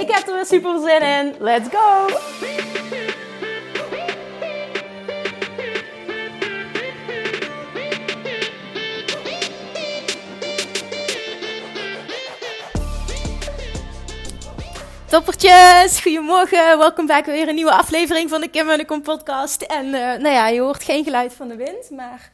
Ik 0.00 0.10
heb 0.10 0.26
er 0.26 0.34
weer 0.34 0.46
super 0.46 0.80
zin 0.80 1.02
in. 1.02 1.34
Let's 1.38 1.68
go! 1.72 2.06
Toppertjes, 15.06 16.00
goedemorgen. 16.00 16.78
Welkom 16.78 17.06
bij 17.06 17.22
weer 17.24 17.48
een 17.48 17.54
nieuwe 17.54 17.70
aflevering 17.72 18.30
van 18.30 18.40
de 18.40 18.48
Kim 18.48 18.70
en 18.70 18.78
de 18.78 18.84
Kom 18.84 19.02
podcast. 19.02 19.62
En 19.62 19.86
uh, 19.86 19.92
nou 19.92 20.28
ja, 20.28 20.48
je 20.48 20.60
hoort 20.60 20.84
geen 20.84 21.04
geluid 21.04 21.34
van 21.34 21.48
de 21.48 21.56
wind, 21.56 21.90
maar 21.90 22.30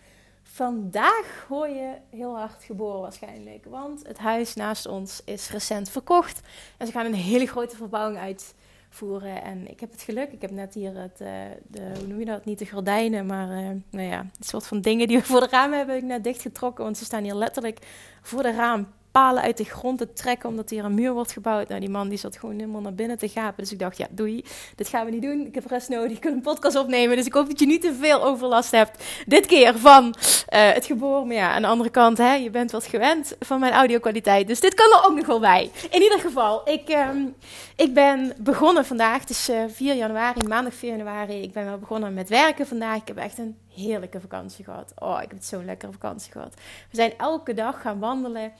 vandaag 0.52 1.44
hoor 1.48 1.68
je 1.68 1.94
heel 2.10 2.36
hard 2.36 2.64
geboren 2.64 3.00
waarschijnlijk. 3.00 3.64
Want 3.64 4.06
het 4.06 4.18
huis 4.18 4.54
naast 4.54 4.86
ons 4.86 5.22
is 5.24 5.50
recent 5.50 5.90
verkocht. 5.90 6.40
En 6.76 6.86
ze 6.86 6.92
gaan 6.92 7.06
een 7.06 7.14
hele 7.14 7.46
grote 7.46 7.76
verbouwing 7.76 8.18
uitvoeren. 8.18 9.42
En 9.42 9.70
ik 9.70 9.80
heb 9.80 9.90
het 9.90 10.02
geluk, 10.02 10.32
ik 10.32 10.42
heb 10.42 10.50
net 10.50 10.74
hier 10.74 10.96
het, 10.96 11.20
uh, 11.20 11.28
de, 11.66 11.92
hoe 11.98 12.06
noem 12.06 12.18
je 12.18 12.24
dat, 12.24 12.44
niet 12.44 12.58
de 12.58 12.66
gordijnen, 12.66 13.26
maar 13.26 13.48
uh, 13.48 13.70
nou 13.90 14.08
ja, 14.08 14.20
een 14.20 14.30
soort 14.44 14.66
van 14.66 14.80
dingen 14.80 15.08
die 15.08 15.18
we 15.18 15.24
voor 15.24 15.40
de 15.40 15.48
ramen 15.50 15.76
hebben, 15.76 15.94
heb 15.94 16.04
ik 16.04 16.10
net 16.10 16.24
dichtgetrokken. 16.24 16.84
Want 16.84 16.98
ze 16.98 17.04
staan 17.04 17.22
hier 17.22 17.34
letterlijk 17.34 17.78
voor 18.22 18.42
de 18.42 18.52
raam 18.52 18.86
palen 19.12 19.42
uit 19.42 19.56
de 19.56 19.64
grond 19.64 19.98
te 19.98 20.12
trekken 20.12 20.48
omdat 20.48 20.70
hier 20.70 20.84
een 20.84 20.94
muur 20.94 21.12
wordt 21.12 21.32
gebouwd. 21.32 21.68
Nou, 21.68 21.80
die 21.80 21.90
man 21.90 22.08
die 22.08 22.18
zat 22.18 22.36
gewoon 22.36 22.54
helemaal 22.54 22.80
naar 22.80 22.94
binnen 22.94 23.18
te 23.18 23.28
gapen. 23.28 23.62
Dus 23.62 23.72
ik 23.72 23.78
dacht, 23.78 23.96
ja, 23.96 24.06
doei, 24.10 24.44
dit 24.76 24.88
gaan 24.88 25.04
we 25.04 25.10
niet 25.10 25.22
doen. 25.22 25.46
Ik 25.46 25.54
heb 25.54 25.66
rust 25.66 25.88
nodig, 25.88 26.16
ik 26.16 26.22
wil 26.22 26.32
een 26.32 26.40
podcast 26.40 26.76
opnemen. 26.76 27.16
Dus 27.16 27.26
ik 27.26 27.32
hoop 27.32 27.48
dat 27.48 27.60
je 27.60 27.66
niet 27.66 27.80
te 27.80 27.94
veel 27.94 28.24
overlast 28.24 28.70
hebt 28.70 29.04
dit 29.26 29.46
keer 29.46 29.78
van 29.78 30.04
uh, 30.04 30.12
het 30.48 30.86
geboren. 30.86 31.26
Maar 31.26 31.36
ja, 31.36 31.52
aan 31.52 31.62
de 31.62 31.68
andere 31.68 31.90
kant, 31.90 32.18
hè, 32.18 32.34
je 32.34 32.50
bent 32.50 32.70
wat 32.70 32.86
gewend 32.86 33.36
van 33.40 33.60
mijn 33.60 33.72
audio-kwaliteit. 33.72 34.46
Dus 34.46 34.60
dit 34.60 34.74
kan 34.74 34.92
er 34.92 35.04
ook 35.04 35.16
nog 35.16 35.26
wel 35.26 35.40
bij. 35.40 35.70
In 35.90 36.02
ieder 36.02 36.20
geval, 36.20 36.68
ik, 36.68 36.88
um, 36.88 37.34
ik 37.76 37.94
ben 37.94 38.32
begonnen 38.38 38.84
vandaag. 38.84 39.20
Het 39.20 39.30
is 39.30 39.50
uh, 39.50 39.64
4 39.68 39.94
januari, 39.94 40.46
maandag 40.48 40.74
4 40.74 40.90
januari. 40.90 41.42
Ik 41.42 41.52
ben 41.52 41.64
wel 41.64 41.78
begonnen 41.78 42.14
met 42.14 42.28
werken 42.28 42.66
vandaag. 42.66 42.96
Ik 43.00 43.08
heb 43.08 43.16
echt 43.16 43.38
een 43.38 43.56
heerlijke 43.74 44.20
vakantie 44.20 44.64
gehad. 44.64 44.92
Oh, 44.98 45.18
ik 45.22 45.30
heb 45.30 45.42
zo'n 45.42 45.64
lekkere 45.64 45.92
vakantie 45.92 46.32
gehad. 46.32 46.54
We 46.90 46.96
zijn 46.96 47.12
elke 47.18 47.54
dag 47.54 47.80
gaan 47.80 47.98
wandelen. 47.98 48.52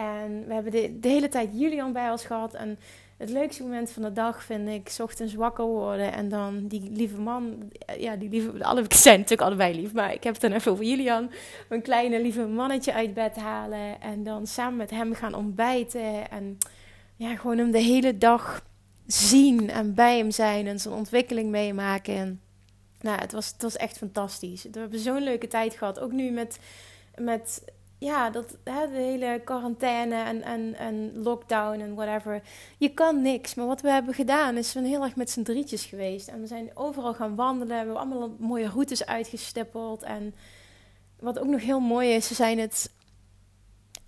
En 0.00 0.44
we 0.46 0.54
hebben 0.54 0.72
de, 0.72 1.08
hele 1.08 1.28
tijd 1.28 1.50
Julian 1.52 1.92
bij 1.92 2.10
ons 2.10 2.24
gehad. 2.24 2.54
En 2.54 2.78
het 3.16 3.30
leukste 3.30 3.62
moment 3.62 3.90
van 3.90 4.02
de 4.02 4.12
dag 4.12 4.42
vind 4.42 4.68
ik 4.68 4.94
ochtends 5.00 5.34
wakker 5.34 5.64
worden. 5.64 6.12
En 6.12 6.28
dan 6.28 6.66
die 6.66 6.90
lieve 6.90 7.20
man. 7.20 7.70
Ja, 7.98 8.16
die 8.16 8.28
lieve. 8.28 8.64
Alle 8.64 8.84
zijn 8.88 9.18
natuurlijk 9.18 9.48
allebei 9.48 9.74
lief. 9.74 9.92
Maar 9.92 10.12
ik 10.12 10.24
heb 10.24 10.32
het 10.32 10.42
dan 10.42 10.52
even 10.52 10.72
over 10.72 10.84
Julian. 10.84 11.30
Een 11.68 11.82
kleine 11.82 12.22
lieve 12.22 12.46
mannetje 12.46 12.92
uit 12.92 13.14
bed 13.14 13.36
halen. 13.36 14.00
En 14.00 14.24
dan 14.24 14.46
samen 14.46 14.76
met 14.76 14.90
hem 14.90 15.14
gaan 15.14 15.34
ontbijten. 15.34 16.30
En 16.30 16.58
ja, 17.16 17.36
gewoon 17.36 17.58
hem 17.58 17.70
de 17.70 17.82
hele 17.82 18.18
dag 18.18 18.64
zien 19.06 19.70
en 19.70 19.94
bij 19.94 20.18
hem 20.18 20.30
zijn. 20.30 20.66
En 20.66 20.80
zijn 20.80 20.94
ontwikkeling 20.94 21.50
meemaken. 21.50 22.14
En, 22.14 22.40
nou, 23.00 23.20
het 23.20 23.32
was, 23.32 23.46
het 23.46 23.62
was 23.62 23.76
echt 23.76 23.98
fantastisch. 23.98 24.62
We 24.72 24.78
hebben 24.78 24.98
zo'n 24.98 25.22
leuke 25.22 25.48
tijd 25.48 25.74
gehad. 25.74 25.98
Ook 25.98 26.12
nu 26.12 26.30
met. 26.30 26.58
met 27.16 27.62
ja, 28.00 28.30
dat, 28.30 28.56
hè, 28.64 28.88
de 28.88 28.96
hele 28.96 29.40
quarantaine 29.44 30.14
en, 30.14 30.42
en, 30.42 30.74
en 30.74 31.22
lockdown 31.22 31.80
en 31.80 31.94
whatever. 31.94 32.42
Je 32.78 32.88
kan 32.88 33.22
niks. 33.22 33.54
Maar 33.54 33.66
wat 33.66 33.80
we 33.80 33.90
hebben 33.90 34.14
gedaan 34.14 34.56
is, 34.56 34.66
we 34.66 34.72
zijn 34.72 34.84
heel 34.84 35.02
erg 35.02 35.16
met 35.16 35.30
z'n 35.30 35.42
drietjes 35.42 35.84
geweest. 35.84 36.28
En 36.28 36.40
we 36.40 36.46
zijn 36.46 36.70
overal 36.74 37.14
gaan 37.14 37.34
wandelen. 37.34 37.68
We 37.68 37.74
hebben 37.74 37.96
allemaal 37.96 38.34
mooie 38.38 38.68
routes 38.68 39.06
uitgestippeld. 39.06 40.02
En 40.02 40.34
wat 41.18 41.38
ook 41.38 41.46
nog 41.46 41.60
heel 41.60 41.80
mooi 41.80 42.10
is, 42.10 42.28
we 42.28 42.34
zijn 42.34 42.58
het 42.58 42.90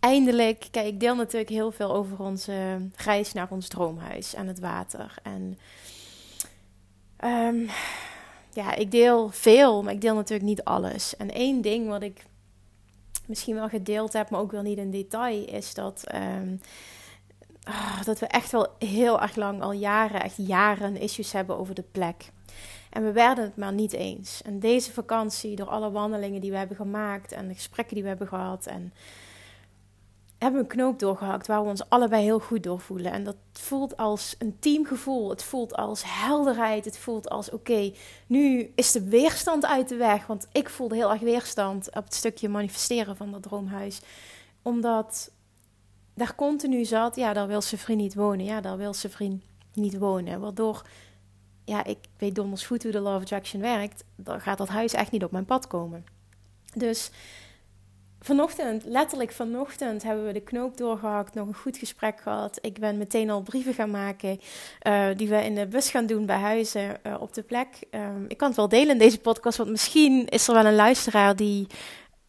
eindelijk... 0.01 0.69
Kijk, 0.71 0.87
ik 0.87 1.01
deel 1.01 1.15
natuurlijk 1.15 1.51
heel 1.51 1.73
veel 1.73 1.95
over 1.95 2.21
onze 2.21 2.89
reis 2.97 3.33
naar 3.33 3.51
ons 3.51 3.69
droomhuis 3.69 4.37
aan 4.37 4.47
het 4.47 4.61
water. 4.61 5.15
En 5.23 5.59
um, 7.25 7.69
ja, 8.53 8.75
ik 8.75 8.91
deel 8.91 9.29
veel, 9.31 9.83
maar 9.83 9.93
ik 9.93 10.01
deel 10.01 10.15
natuurlijk 10.15 10.49
niet 10.49 10.65
alles. 10.65 11.17
En 11.17 11.31
één 11.31 11.61
ding 11.61 11.89
wat 11.89 12.03
ik 12.03 12.25
misschien 13.33 13.55
wel 13.55 13.69
gedeeld 13.69 14.13
heb, 14.13 14.31
maar 14.31 14.41
ook 14.41 14.53
wel 14.53 14.63
niet 14.63 14.79
in 14.79 14.91
detail, 14.91 15.45
is 15.45 15.75
dat, 15.75 16.05
um, 16.15 16.61
oh, 17.69 18.03
dat 18.05 18.19
we 18.19 18.27
echt 18.27 18.53
wel 18.53 18.67
heel 18.79 19.21
erg 19.21 19.37
lang, 19.37 19.63
al 19.63 19.73
jaren, 19.73 20.23
echt 20.23 20.37
jaren 20.37 20.97
issues 20.97 21.33
hebben 21.33 21.59
over 21.59 21.75
de 21.75 21.85
plek. 21.93 22.31
En 22.91 23.05
we 23.05 23.13
werden 23.13 23.45
het 23.45 23.57
maar 23.57 23.73
niet 23.73 23.93
eens. 23.93 24.43
En 24.43 24.59
deze 24.59 24.93
vakantie, 24.93 25.57
door 25.57 25.69
alle 25.69 25.91
wandelingen 25.91 26.41
die 26.41 26.51
we 26.51 26.57
hebben 26.57 26.77
gemaakt 26.77 27.33
en 27.33 27.49
de 27.49 27.55
gesprekken 27.55 27.95
die 27.95 28.03
we 28.03 28.09
hebben 28.09 28.29
gehad 28.29 28.67
en 28.67 28.93
hebben 30.43 30.61
een 30.61 30.67
knoop 30.67 30.99
doorgehakt 30.99 31.47
waar 31.47 31.63
we 31.63 31.69
ons 31.69 31.89
allebei 31.89 32.23
heel 32.23 32.39
goed 32.39 32.63
door 32.63 32.81
voelen. 32.81 33.13
En 33.13 33.25
dat 33.25 33.37
voelt 33.53 33.97
als 33.97 34.35
een 34.39 34.57
teamgevoel. 34.59 35.31
Het 35.31 35.43
voelt 35.43 35.77
als 35.77 36.03
helderheid. 36.07 36.85
Het 36.85 36.99
voelt 36.99 37.29
als 37.31 37.51
oké, 37.51 37.93
nu 38.27 38.73
is 38.75 38.93
de 38.93 39.09
weerstand 39.09 39.67
uit 39.67 39.89
de 39.89 39.97
weg. 39.97 40.27
Want 40.27 40.49
ik 40.53 40.69
voelde 40.69 40.95
heel 40.95 41.11
erg 41.11 41.21
weerstand 41.21 41.87
op 41.89 42.05
het 42.05 42.15
stukje 42.15 42.49
manifesteren 42.49 43.17
van 43.17 43.31
dat 43.31 43.43
droomhuis. 43.43 44.01
Omdat 44.63 45.31
daar 46.15 46.35
continu 46.35 46.85
zat, 46.85 47.17
ja, 47.17 47.33
daar 47.33 47.47
wil 47.47 47.63
zijn 47.63 47.81
vriend 47.81 48.01
niet 48.01 48.15
wonen. 48.15 48.45
Ja, 48.45 48.61
daar 48.61 48.77
wil 48.77 48.95
zijn 48.95 49.13
vriend 49.13 49.43
niet 49.75 49.99
wonen. 49.99 50.41
Waardoor, 50.41 50.83
ja, 51.65 51.85
ik 51.85 51.99
weet 52.19 52.35
donders 52.35 52.67
goed 52.67 52.83
hoe 52.83 52.93
de 52.93 53.01
Love 53.01 53.21
Attraction 53.21 53.61
werkt. 53.61 54.05
Dan 54.17 54.41
gaat 54.41 54.59
dat 54.59 54.69
huis 54.69 54.93
echt 54.93 55.11
niet 55.11 55.25
op 55.25 55.31
mijn 55.31 55.45
pad 55.45 55.67
komen. 55.67 56.05
Dus 56.75 57.11
vanochtend, 58.25 58.85
letterlijk 58.85 59.33
vanochtend, 59.33 60.03
hebben 60.03 60.27
we 60.27 60.33
de 60.33 60.41
knoop 60.41 60.77
doorgehakt, 60.77 61.35
nog 61.35 61.47
een 61.47 61.55
goed 61.55 61.77
gesprek 61.77 62.21
gehad. 62.21 62.59
Ik 62.61 62.79
ben 62.79 62.99
meteen 62.99 63.31
al 63.31 63.43
brieven 63.43 63.75
gaan 63.75 63.91
maken 63.91 64.41
uh, 64.87 65.07
die 65.17 65.29
we 65.29 65.45
in 65.45 65.55
de 65.55 65.67
bus 65.67 65.91
gaan 65.91 66.07
doen 66.07 66.27
bij 66.27 66.37
huizen 66.37 66.97
uh, 67.07 67.21
op 67.21 67.35
de 67.35 67.43
plek. 67.43 67.69
Um, 67.91 68.25
ik 68.29 68.37
kan 68.37 68.49
het 68.49 68.57
wel 68.57 68.69
delen 68.69 68.91
in 68.91 68.99
deze 68.99 69.19
podcast, 69.19 69.59
want 69.59 69.71
misschien 69.71 70.29
is 70.29 70.49
er 70.49 70.55
wel 70.55 70.67
een 70.67 70.75
luisteraar 70.75 71.37
die 71.37 71.67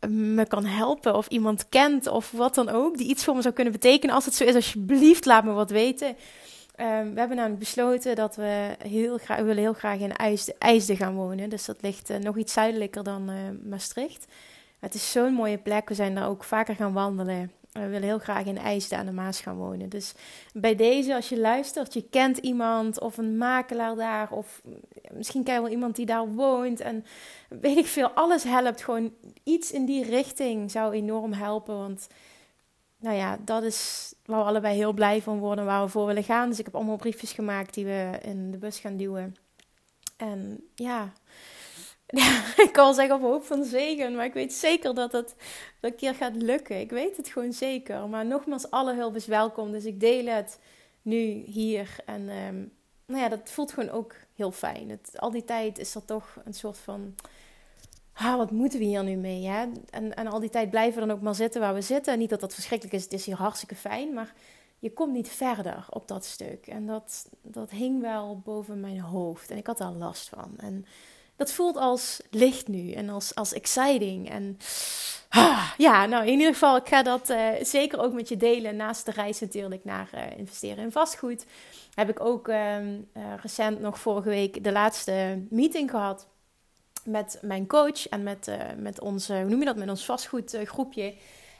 me 0.07 0.45
kan 0.45 0.65
helpen 0.65 1.15
of 1.15 1.27
iemand 1.27 1.69
kent 1.69 2.07
of 2.07 2.31
wat 2.31 2.55
dan 2.55 2.69
ook, 2.69 2.97
die 2.97 3.07
iets 3.07 3.23
voor 3.23 3.35
me 3.35 3.41
zou 3.41 3.53
kunnen 3.53 3.73
betekenen. 3.73 4.15
Als 4.15 4.25
het 4.25 4.35
zo 4.35 4.43
is, 4.43 4.55
alsjeblieft 4.55 5.25
laat 5.25 5.43
me 5.43 5.51
wat 5.51 5.71
weten. 5.71 6.07
Um, 6.07 7.13
we 7.13 7.19
hebben 7.19 7.35
namelijk 7.37 7.59
besloten 7.59 8.15
dat 8.15 8.35
we 8.35 8.75
heel 8.87 9.17
graag, 9.17 9.37
we 9.37 9.43
willen 9.43 9.63
heel 9.63 9.73
graag 9.73 9.99
in 9.99 10.15
IJsde, 10.15 10.55
IJsde 10.59 10.95
gaan 10.95 11.15
wonen. 11.15 11.49
Dus 11.49 11.65
dat 11.65 11.77
ligt 11.81 12.19
nog 12.19 12.37
iets 12.37 12.53
zuidelijker 12.53 13.03
dan 13.03 13.31
Maastricht. 13.69 14.25
Het 14.83 14.93
is 14.93 15.11
zo'n 15.11 15.33
mooie 15.33 15.57
plek. 15.57 15.89
We 15.89 15.95
zijn 15.95 16.15
daar 16.15 16.27
ook 16.27 16.43
vaker 16.43 16.75
gaan 16.75 16.93
wandelen. 16.93 17.51
We 17.71 17.87
willen 17.87 18.07
heel 18.07 18.19
graag 18.19 18.45
in 18.45 18.57
IJsden 18.57 18.97
aan 18.97 19.05
de 19.05 19.11
Maas 19.11 19.41
gaan 19.41 19.55
wonen. 19.55 19.89
Dus 19.89 20.13
bij 20.53 20.75
deze, 20.75 21.15
als 21.15 21.29
je 21.29 21.39
luistert, 21.39 21.93
je 21.93 22.09
kent 22.09 22.37
iemand 22.37 22.99
of 22.99 23.17
een 23.17 23.37
makelaar 23.37 23.95
daar, 23.95 24.31
of 24.31 24.61
misschien 25.11 25.43
ken 25.43 25.53
je 25.53 25.61
wel 25.61 25.69
iemand 25.69 25.95
die 25.95 26.05
daar 26.05 26.27
woont. 26.27 26.79
En 26.79 27.05
weet 27.47 27.77
ik 27.77 27.85
veel, 27.85 28.09
alles 28.09 28.43
helpt. 28.43 28.83
Gewoon 28.83 29.13
iets 29.43 29.71
in 29.71 29.85
die 29.85 30.03
richting 30.03 30.71
zou 30.71 30.93
enorm 30.93 31.33
helpen. 31.33 31.77
Want 31.77 32.07
nou 32.97 33.15
ja, 33.15 33.37
dat 33.45 33.63
is 33.63 34.13
waar 34.25 34.39
we 34.39 34.45
allebei 34.45 34.75
heel 34.75 34.93
blij 34.93 35.21
van 35.21 35.39
worden, 35.39 35.65
waar 35.65 35.83
we 35.83 35.89
voor 35.89 36.05
willen 36.05 36.23
gaan. 36.23 36.49
Dus 36.49 36.59
ik 36.59 36.65
heb 36.65 36.75
allemaal 36.75 36.97
briefjes 36.97 37.31
gemaakt 37.31 37.73
die 37.73 37.85
we 37.85 38.19
in 38.21 38.51
de 38.51 38.57
bus 38.57 38.79
gaan 38.79 38.97
duwen. 38.97 39.35
En 40.17 40.63
ja, 40.75 41.13
ik 42.65 42.69
kan 42.71 42.93
zeggen 42.93 43.15
op 43.15 43.21
hoop 43.21 43.45
van 43.45 43.63
zegen, 43.63 44.15
maar 44.15 44.25
ik 44.25 44.33
weet 44.33 44.53
zeker 44.53 44.93
dat 44.93 45.11
het 45.11 45.35
dat 45.79 45.91
een 45.91 45.95
keer 45.95 46.15
gaat 46.15 46.35
lukken. 46.35 46.79
Ik 46.79 46.89
weet 46.89 47.17
het 47.17 47.27
gewoon 47.27 47.53
zeker. 47.53 48.07
Maar 48.07 48.25
nogmaals, 48.25 48.69
alle 48.69 48.93
hulp 48.93 49.15
is 49.15 49.25
welkom. 49.25 49.71
Dus 49.71 49.85
ik 49.85 49.99
deel 49.99 50.25
het 50.25 50.59
nu 51.01 51.43
hier. 51.45 51.95
En 52.05 52.29
um, 52.29 52.71
nou 53.05 53.21
ja, 53.21 53.29
dat 53.29 53.49
voelt 53.49 53.71
gewoon 53.71 53.89
ook 53.89 54.15
heel 54.35 54.51
fijn. 54.51 54.89
Het, 54.89 55.19
al 55.19 55.31
die 55.31 55.43
tijd 55.43 55.79
is 55.79 55.95
er 55.95 56.05
toch 56.05 56.37
een 56.45 56.53
soort 56.53 56.77
van... 56.77 57.15
Ah, 58.13 58.35
wat 58.35 58.51
moeten 58.51 58.79
we 58.79 58.85
hier 58.85 59.03
nu 59.03 59.15
mee? 59.15 59.45
Hè? 59.47 59.65
En, 59.89 60.15
en 60.15 60.27
al 60.27 60.39
die 60.39 60.49
tijd 60.49 60.69
blijven 60.69 61.01
we 61.01 61.07
dan 61.07 61.15
ook 61.15 61.21
maar 61.21 61.35
zitten 61.35 61.61
waar 61.61 61.73
we 61.73 61.81
zitten. 61.81 62.19
Niet 62.19 62.29
dat 62.29 62.39
dat 62.39 62.53
verschrikkelijk 62.53 62.95
is, 62.95 63.03
het 63.03 63.13
is 63.13 63.25
hier 63.25 63.35
hartstikke 63.35 63.75
fijn. 63.75 64.13
Maar 64.13 64.33
je 64.79 64.93
komt 64.93 65.13
niet 65.13 65.29
verder 65.29 65.85
op 65.89 66.07
dat 66.07 66.25
stuk. 66.25 66.67
En 66.67 66.85
dat, 66.85 67.29
dat 67.41 67.69
hing 67.69 68.01
wel 68.01 68.41
boven 68.43 68.79
mijn 68.79 68.99
hoofd. 68.99 69.51
En 69.51 69.57
ik 69.57 69.67
had 69.67 69.77
daar 69.77 69.91
last 69.91 70.29
van. 70.29 70.53
En 70.57 70.85
dat 71.35 71.51
voelt 71.51 71.77
als 71.77 72.21
licht 72.29 72.67
nu 72.67 72.91
en 72.91 73.09
als, 73.09 73.35
als 73.35 73.53
exciting. 73.53 74.29
En 74.29 74.57
ah, 75.29 75.71
ja, 75.77 76.05
nou 76.05 76.25
in 76.25 76.31
ieder 76.31 76.53
geval, 76.53 76.75
ik 76.75 76.87
ga 76.87 77.03
dat 77.03 77.29
uh, 77.29 77.47
zeker 77.61 77.99
ook 77.99 78.13
met 78.13 78.29
je 78.29 78.37
delen. 78.37 78.75
Naast 78.75 79.05
de 79.05 79.11
reis 79.11 79.39
natuurlijk 79.39 79.83
naar 79.83 80.09
uh, 80.15 80.37
investeren 80.37 80.83
in 80.83 80.91
vastgoed. 80.91 81.45
Heb 81.93 82.09
ik 82.09 82.19
ook 82.19 82.47
uh, 82.47 82.77
recent 83.41 83.79
nog 83.79 83.99
vorige 83.99 84.29
week 84.29 84.63
de 84.63 84.71
laatste 84.71 85.45
meeting 85.49 85.89
gehad 85.89 86.27
met 87.05 87.37
mijn 87.41 87.67
coach 87.67 88.07
en 88.09 88.23
met, 88.23 88.51
met 88.77 88.99
ons, 88.99 89.27
hoe 89.27 89.43
noem 89.43 89.59
je 89.59 89.65
dat, 89.65 89.75
met 89.75 89.89
ons 89.89 90.05
vastgoedgroepje. 90.05 91.13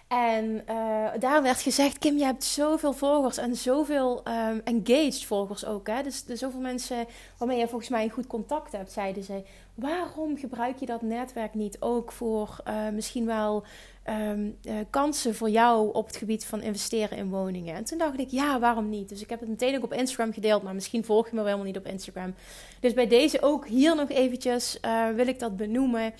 En 0.07 0.63
uh, 0.69 1.09
daar 1.19 1.41
werd 1.41 1.61
gezegd: 1.61 1.97
Kim, 1.97 2.17
je 2.17 2.23
hebt 2.23 2.43
zoveel 2.43 2.93
volgers 2.93 3.37
en 3.37 3.55
zoveel 3.55 4.23
um, 4.27 4.61
engaged 4.63 5.25
volgers 5.25 5.65
ook. 5.65 5.87
Hè? 5.87 6.03
Dus, 6.03 6.23
dus 6.23 6.39
zoveel 6.39 6.59
mensen 6.59 7.05
waarmee 7.37 7.59
je 7.59 7.67
volgens 7.67 7.89
mij 7.89 8.03
een 8.03 8.09
goed 8.09 8.27
contact 8.27 8.71
hebt, 8.71 8.91
zeiden 8.91 9.23
ze. 9.23 9.43
Waarom 9.73 10.37
gebruik 10.37 10.79
je 10.79 10.85
dat 10.85 11.01
netwerk 11.01 11.53
niet 11.53 11.77
ook 11.79 12.11
voor 12.11 12.57
uh, 12.67 12.89
misschien 12.89 13.25
wel 13.25 13.63
um, 14.09 14.57
uh, 14.63 14.73
kansen 14.89 15.35
voor 15.35 15.49
jou 15.49 15.93
op 15.93 16.07
het 16.07 16.15
gebied 16.15 16.45
van 16.45 16.61
investeren 16.61 17.17
in 17.17 17.29
woningen? 17.29 17.75
En 17.75 17.83
toen 17.83 17.97
dacht 17.97 18.19
ik: 18.19 18.29
ja, 18.29 18.59
waarom 18.59 18.89
niet? 18.89 19.09
Dus 19.09 19.21
ik 19.21 19.29
heb 19.29 19.39
het 19.39 19.49
meteen 19.49 19.75
ook 19.75 19.83
op 19.83 19.93
Instagram 19.93 20.33
gedeeld, 20.33 20.63
maar 20.63 20.73
misschien 20.73 21.03
volg 21.05 21.25
je 21.25 21.31
me 21.31 21.37
wel 21.37 21.45
helemaal 21.45 21.67
niet 21.67 21.77
op 21.77 21.87
Instagram. 21.87 22.33
Dus 22.79 22.93
bij 22.93 23.07
deze 23.07 23.41
ook 23.41 23.67
hier 23.67 23.95
nog 23.95 24.09
eventjes 24.09 24.79
wil 25.15 25.27
ik 25.27 25.39
dat 25.39 25.57
benoemen 25.57 26.13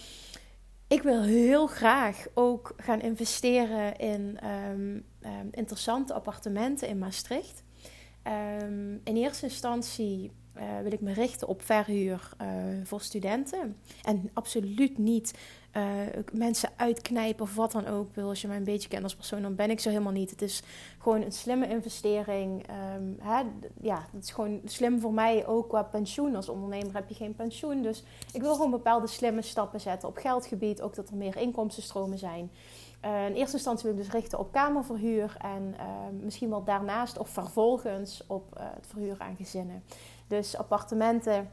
ik 0.94 1.02
wil 1.02 1.22
heel 1.22 1.68
graag 1.68 2.26
ook 2.34 2.74
gaan 2.78 3.02
investeren 3.02 3.98
in 3.98 4.38
ehm, 4.40 5.00
ehm, 5.22 5.48
interessante 5.52 6.14
appartementen 6.14 6.88
in 6.88 6.98
Maastricht. 6.98 7.64
Ehm, 8.24 8.94
in 9.04 9.16
eerste 9.16 9.46
instantie 9.46 10.32
uh, 10.58 10.80
wil 10.84 10.92
ik 10.92 11.02
me 11.02 11.14
richten 11.14 11.48
op 11.48 11.62
verhuur 11.62 12.30
uh, 12.42 12.48
voor 12.84 13.02
studenten. 13.02 13.78
En 14.04 14.30
absoluut 14.34 14.98
niet 14.98 15.34
uh, 15.78 15.84
mensen 16.32 16.70
uitknijpen 16.76 17.44
of 17.44 17.56
wat 17.56 17.72
dan 17.72 17.88
ook. 17.88 18.18
Als 18.18 18.42
je 18.42 18.48
mij 18.48 18.58
een 18.58 18.64
beetje 18.64 18.90
kent 18.90 19.04
als 19.04 19.16
persoon, 19.16 19.42
dan 19.42 19.56
ben 19.56 19.70
ik 19.70 19.80
zo 19.80 19.90
helemaal 19.90 20.12
niet. 20.12 20.30
Het 20.30 20.42
is 20.42 20.64
gewoon 20.98 21.22
een 21.22 21.32
slimme 21.32 21.68
investering. 21.68 22.66
Um, 22.96 23.18
hè? 23.20 23.42
Ja, 23.82 24.06
het 24.12 24.24
is 24.24 24.32
gewoon 24.32 24.62
slim 24.66 25.00
voor 25.00 25.14
mij 25.14 25.48
ook 25.48 25.70
qua 25.70 25.84
pensioen. 25.84 26.36
Als 26.36 26.50
ondernemer 26.50 26.94
heb 26.94 27.10
je 27.10 27.16
geen 27.16 27.36
pensioen. 27.36 27.82
Dus 27.82 28.04
ik 28.34 28.42
wil 28.42 28.56
gewoon 28.56 28.72
bepaalde 28.72 29.08
slimme 29.08 29.42
stappen 29.42 29.82
zetten 29.82 30.10
op 30.10 30.18
geldgebied. 30.18 30.82
Ook 30.82 30.96
dat 30.96 31.10
er 31.10 31.16
meer 31.16 31.38
inkomstenstromen 31.38 32.18
zijn. 32.18 32.52
Uh, 33.06 33.26
in 33.26 33.34
eerste 33.34 33.56
instantie 33.56 33.84
wil 33.90 33.98
ik 33.98 34.04
dus 34.04 34.14
richten 34.14 34.40
op 34.40 34.52
kamerverhuur. 34.52 35.36
En 35.42 35.76
uh, 35.78 35.84
misschien 36.22 36.50
wel 36.50 36.64
daarnaast 36.64 37.18
of 37.18 37.30
vervolgens 37.30 38.24
op 38.28 38.58
uh, 38.58 38.64
het 38.76 38.88
verhuren 38.88 39.22
aan 39.22 39.36
gezinnen. 39.36 39.84
Dus 40.28 40.58
appartementen 40.58 41.50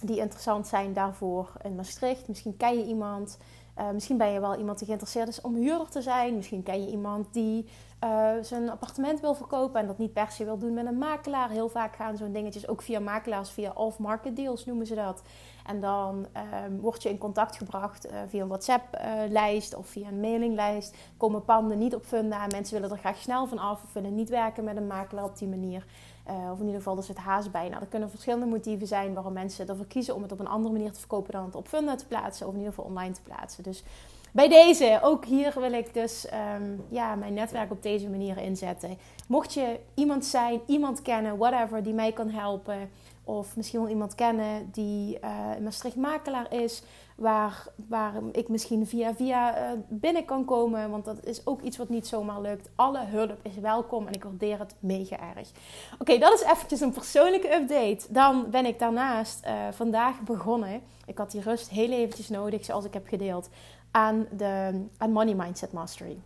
die 0.00 0.18
interessant 0.18 0.66
zijn 0.66 0.92
daarvoor 0.92 1.52
in 1.62 1.74
Maastricht. 1.74 2.28
Misschien 2.28 2.56
ken 2.56 2.78
je 2.78 2.84
iemand. 2.84 3.38
Uh, 3.78 3.90
misschien 3.90 4.16
ben 4.16 4.32
je 4.32 4.40
wel 4.40 4.56
iemand 4.56 4.78
die 4.78 4.86
geïnteresseerd 4.86 5.28
is 5.28 5.40
om 5.40 5.54
huurder 5.54 5.88
te 5.88 6.02
zijn. 6.02 6.36
Misschien 6.36 6.62
ken 6.62 6.84
je 6.84 6.90
iemand 6.90 7.32
die 7.32 7.66
uh, 8.04 8.30
zijn 8.40 8.70
appartement 8.70 9.20
wil 9.20 9.34
verkopen 9.34 9.80
en 9.80 9.86
dat 9.86 9.98
niet 9.98 10.12
per 10.12 10.30
se 10.30 10.44
wil 10.44 10.58
doen 10.58 10.74
met 10.74 10.86
een 10.86 10.98
makelaar. 10.98 11.50
Heel 11.50 11.68
vaak 11.68 11.96
gaan 11.96 12.16
zo'n 12.16 12.32
dingetjes 12.32 12.68
ook 12.68 12.82
via 12.82 13.00
makelaars, 13.00 13.50
via 13.50 13.72
off-market 13.74 14.36
deals 14.36 14.66
noemen 14.66 14.86
ze 14.86 14.94
dat. 14.94 15.22
En 15.66 15.80
dan 15.80 16.26
um, 16.64 16.80
word 16.80 17.02
je 17.02 17.08
in 17.08 17.18
contact 17.18 17.56
gebracht 17.56 18.06
uh, 18.06 18.12
via 18.28 18.42
een 18.42 18.48
WhatsApp-lijst 18.48 19.74
of 19.74 19.86
via 19.86 20.08
een 20.08 20.20
mailinglijst. 20.20 20.96
Komen 21.16 21.44
panden 21.44 21.78
niet 21.78 21.94
op 21.94 22.04
funda. 22.04 22.46
Mensen 22.46 22.74
willen 22.74 22.90
er 22.90 22.98
graag 22.98 23.18
snel 23.18 23.46
van 23.46 23.58
af 23.58 23.82
of 23.82 23.92
willen 23.92 24.14
niet 24.14 24.28
werken 24.28 24.64
met 24.64 24.76
een 24.76 24.86
makelaar 24.86 25.24
op 25.24 25.38
die 25.38 25.48
manier. 25.48 25.84
Uh, 26.28 26.50
of 26.52 26.58
in 26.58 26.64
ieder 26.64 26.80
geval, 26.80 26.96
er 26.96 27.02
zit 27.02 27.16
haast 27.16 27.50
bij. 27.50 27.68
Nou, 27.68 27.82
er 27.82 27.88
kunnen 27.88 28.10
verschillende 28.10 28.46
motieven 28.46 28.86
zijn 28.86 29.14
waarom 29.14 29.32
mensen 29.32 29.68
ervoor 29.68 29.86
kiezen 29.86 30.14
om 30.14 30.22
het 30.22 30.32
op 30.32 30.40
een 30.40 30.48
andere 30.48 30.72
manier 30.72 30.92
te 30.92 30.98
verkopen 30.98 31.32
dan 31.32 31.44
het 31.44 31.54
op 31.54 31.68
Funda 31.68 31.94
te 31.94 32.06
plaatsen. 32.06 32.46
Of 32.46 32.52
in 32.52 32.58
ieder 32.58 32.74
geval 32.74 32.90
online 32.90 33.14
te 33.14 33.22
plaatsen. 33.22 33.62
Dus 33.62 33.84
bij 34.32 34.48
deze, 34.48 34.98
ook 35.02 35.24
hier 35.24 35.52
wil 35.60 35.72
ik 35.72 35.94
dus 35.94 36.26
um, 36.56 36.84
ja, 36.88 37.14
mijn 37.14 37.34
netwerk 37.34 37.70
op 37.70 37.82
deze 37.82 38.08
manier 38.08 38.38
inzetten. 38.38 38.98
Mocht 39.28 39.54
je 39.54 39.80
iemand 39.94 40.24
zijn, 40.24 40.60
iemand 40.66 41.02
kennen, 41.02 41.38
whatever, 41.38 41.82
die 41.82 41.94
mij 41.94 42.12
kan 42.12 42.28
helpen. 42.28 42.90
Of 43.24 43.56
misschien 43.56 43.80
wel 43.80 43.88
iemand 43.88 44.14
kennen 44.14 44.70
die 44.72 45.18
uh, 45.24 45.30
Maastricht 45.62 45.96
makelaar 45.96 46.52
is 46.52 46.82
waar, 47.20 47.66
waar 47.88 48.12
ik 48.32 48.48
misschien 48.48 48.86
via 48.86 49.14
via 49.14 49.72
uh, 49.72 49.78
binnen 49.88 50.24
kan 50.24 50.44
komen. 50.44 50.90
Want 50.90 51.04
dat 51.04 51.24
is 51.24 51.46
ook 51.46 51.62
iets 51.62 51.76
wat 51.76 51.88
niet 51.88 52.06
zomaar 52.06 52.40
lukt. 52.40 52.70
Alle 52.74 53.04
hulp 53.04 53.38
is 53.42 53.54
welkom 53.54 54.06
en 54.06 54.12
ik 54.12 54.24
waardeer 54.24 54.58
het 54.58 54.74
mega 54.78 55.16
erg. 55.36 55.50
Oké, 55.98 56.18
dat 56.18 56.32
is 56.32 56.42
eventjes 56.42 56.80
een 56.80 56.92
persoonlijke 56.92 57.54
update. 57.54 58.06
Dan 58.08 58.50
ben 58.50 58.66
ik 58.66 58.78
daarnaast 58.78 59.44
uh, 59.46 59.52
vandaag 59.70 60.20
begonnen. 60.20 60.80
Ik 61.06 61.18
had 61.18 61.30
die 61.30 61.40
rust 61.40 61.68
heel 61.68 61.90
eventjes 61.90 62.28
nodig, 62.28 62.64
zoals 62.64 62.84
ik 62.84 62.94
heb 62.94 63.08
gedeeld, 63.08 63.48
aan, 63.90 64.26
de, 64.36 64.84
aan 64.96 65.12
Money 65.12 65.34
Mindset 65.34 65.72
Mastery. 65.72 66.18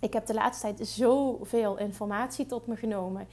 Ik 0.00 0.12
heb 0.12 0.26
de 0.26 0.34
laatste 0.34 0.74
tijd 0.74 0.88
zoveel 0.88 1.78
informatie 1.78 2.46
tot 2.46 2.66
me 2.66 2.76
genomen 2.76 3.28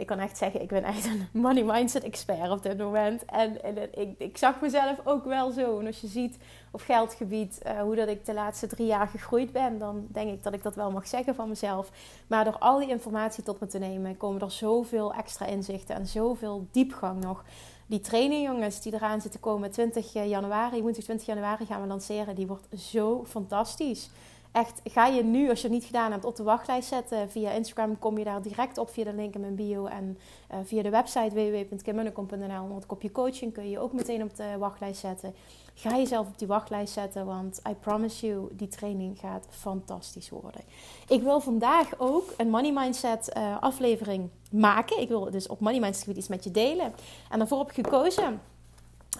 ik 0.00 0.06
kan 0.06 0.18
echt 0.18 0.36
zeggen, 0.36 0.62
ik 0.62 0.68
ben 0.68 0.84
echt 0.84 1.04
een 1.04 1.28
money 1.42 1.64
mindset 1.64 2.04
expert 2.04 2.50
op 2.50 2.62
dit 2.62 2.78
moment. 2.78 3.24
En, 3.24 3.62
en 3.62 4.00
ik, 4.00 4.14
ik, 4.18 4.36
zag 4.36 4.60
mezelf 4.60 5.00
ook 5.04 5.24
wel 5.24 5.50
zo. 5.50 5.78
En 5.78 5.86
als 5.86 6.00
je 6.00 6.06
ziet 6.06 6.38
op 6.70 6.80
geldgebied 6.80 7.60
uh, 7.66 7.80
hoe 7.80 7.94
dat 7.94 8.08
ik 8.08 8.24
de 8.24 8.34
laatste 8.34 8.66
drie 8.66 8.86
jaar 8.86 9.06
gegroeid 9.06 9.52
ben, 9.52 9.78
dan 9.78 10.06
denk 10.08 10.32
ik 10.32 10.42
dat 10.42 10.52
ik 10.52 10.62
dat 10.62 10.74
wel 10.74 10.90
mag 10.90 11.08
zeggen 11.08 11.34
van 11.34 11.48
mezelf. 11.48 11.90
Maar 12.26 12.44
door 12.44 12.58
al 12.58 12.78
die 12.78 12.88
informatie 12.88 13.44
tot 13.44 13.60
me 13.60 13.66
te 13.66 13.78
nemen, 13.78 14.16
komen 14.16 14.40
er 14.40 14.50
zoveel 14.50 15.14
extra 15.14 15.46
inzichten 15.46 15.94
en 15.94 16.06
zoveel 16.06 16.66
diepgang 16.70 17.24
nog. 17.24 17.44
Die 17.86 18.00
training, 18.00 18.46
jongens, 18.46 18.80
die 18.80 18.94
eraan 18.94 19.20
zitten 19.20 19.40
komen 19.40 19.70
20 19.70 20.12
januari, 20.12 20.82
woensdag 20.82 21.04
20 21.04 21.26
januari 21.26 21.66
gaan 21.66 21.80
we 21.80 21.86
lanceren, 21.86 22.34
die 22.34 22.46
wordt 22.46 22.66
zo 22.76 23.24
fantastisch 23.28 24.10
echt, 24.52 24.80
ga 24.84 25.06
je 25.06 25.24
nu, 25.24 25.48
als 25.48 25.60
je 25.60 25.66
het 25.66 25.76
niet 25.76 25.84
gedaan 25.84 26.10
hebt, 26.10 26.24
op 26.24 26.36
de 26.36 26.42
wachtlijst 26.42 26.88
zetten. 26.88 27.30
Via 27.30 27.50
Instagram 27.50 27.98
kom 27.98 28.18
je 28.18 28.24
daar 28.24 28.42
direct 28.42 28.78
op 28.78 28.90
via 28.90 29.04
de 29.04 29.12
link 29.12 29.34
in 29.34 29.40
mijn 29.40 29.54
bio. 29.54 29.86
En 29.86 30.18
uh, 30.52 30.58
via 30.64 30.82
de 30.82 30.90
website 30.90 31.34
www.kimmunnekom.nl 31.34 32.62
onder 32.62 32.76
het 32.76 32.86
kopje 32.86 33.12
coaching 33.12 33.52
kun 33.52 33.70
je 33.70 33.78
ook 33.78 33.92
meteen 33.92 34.22
op 34.22 34.36
de 34.36 34.58
wachtlijst 34.58 35.00
zetten. 35.00 35.34
Ga 35.74 35.96
jezelf 35.96 36.26
op 36.26 36.38
die 36.38 36.48
wachtlijst 36.48 36.92
zetten, 36.92 37.26
want 37.26 37.60
I 37.68 37.74
promise 37.74 38.26
you, 38.26 38.48
die 38.52 38.68
training 38.68 39.18
gaat 39.18 39.46
fantastisch 39.50 40.30
worden. 40.30 40.60
Ik 41.08 41.22
wil 41.22 41.40
vandaag 41.40 41.88
ook 41.98 42.34
een 42.36 42.50
Money 42.50 42.72
Mindset 42.72 43.32
uh, 43.36 43.62
aflevering 43.62 44.28
maken. 44.50 45.00
Ik 45.00 45.08
wil 45.08 45.30
dus 45.30 45.46
op 45.46 45.60
Money 45.60 45.80
Mindset 45.80 46.16
iets 46.16 46.28
met 46.28 46.44
je 46.44 46.50
delen. 46.50 46.94
En 47.30 47.38
daarvoor 47.38 47.58
heb 47.58 47.68
ik 47.68 47.84
gekozen 47.84 48.40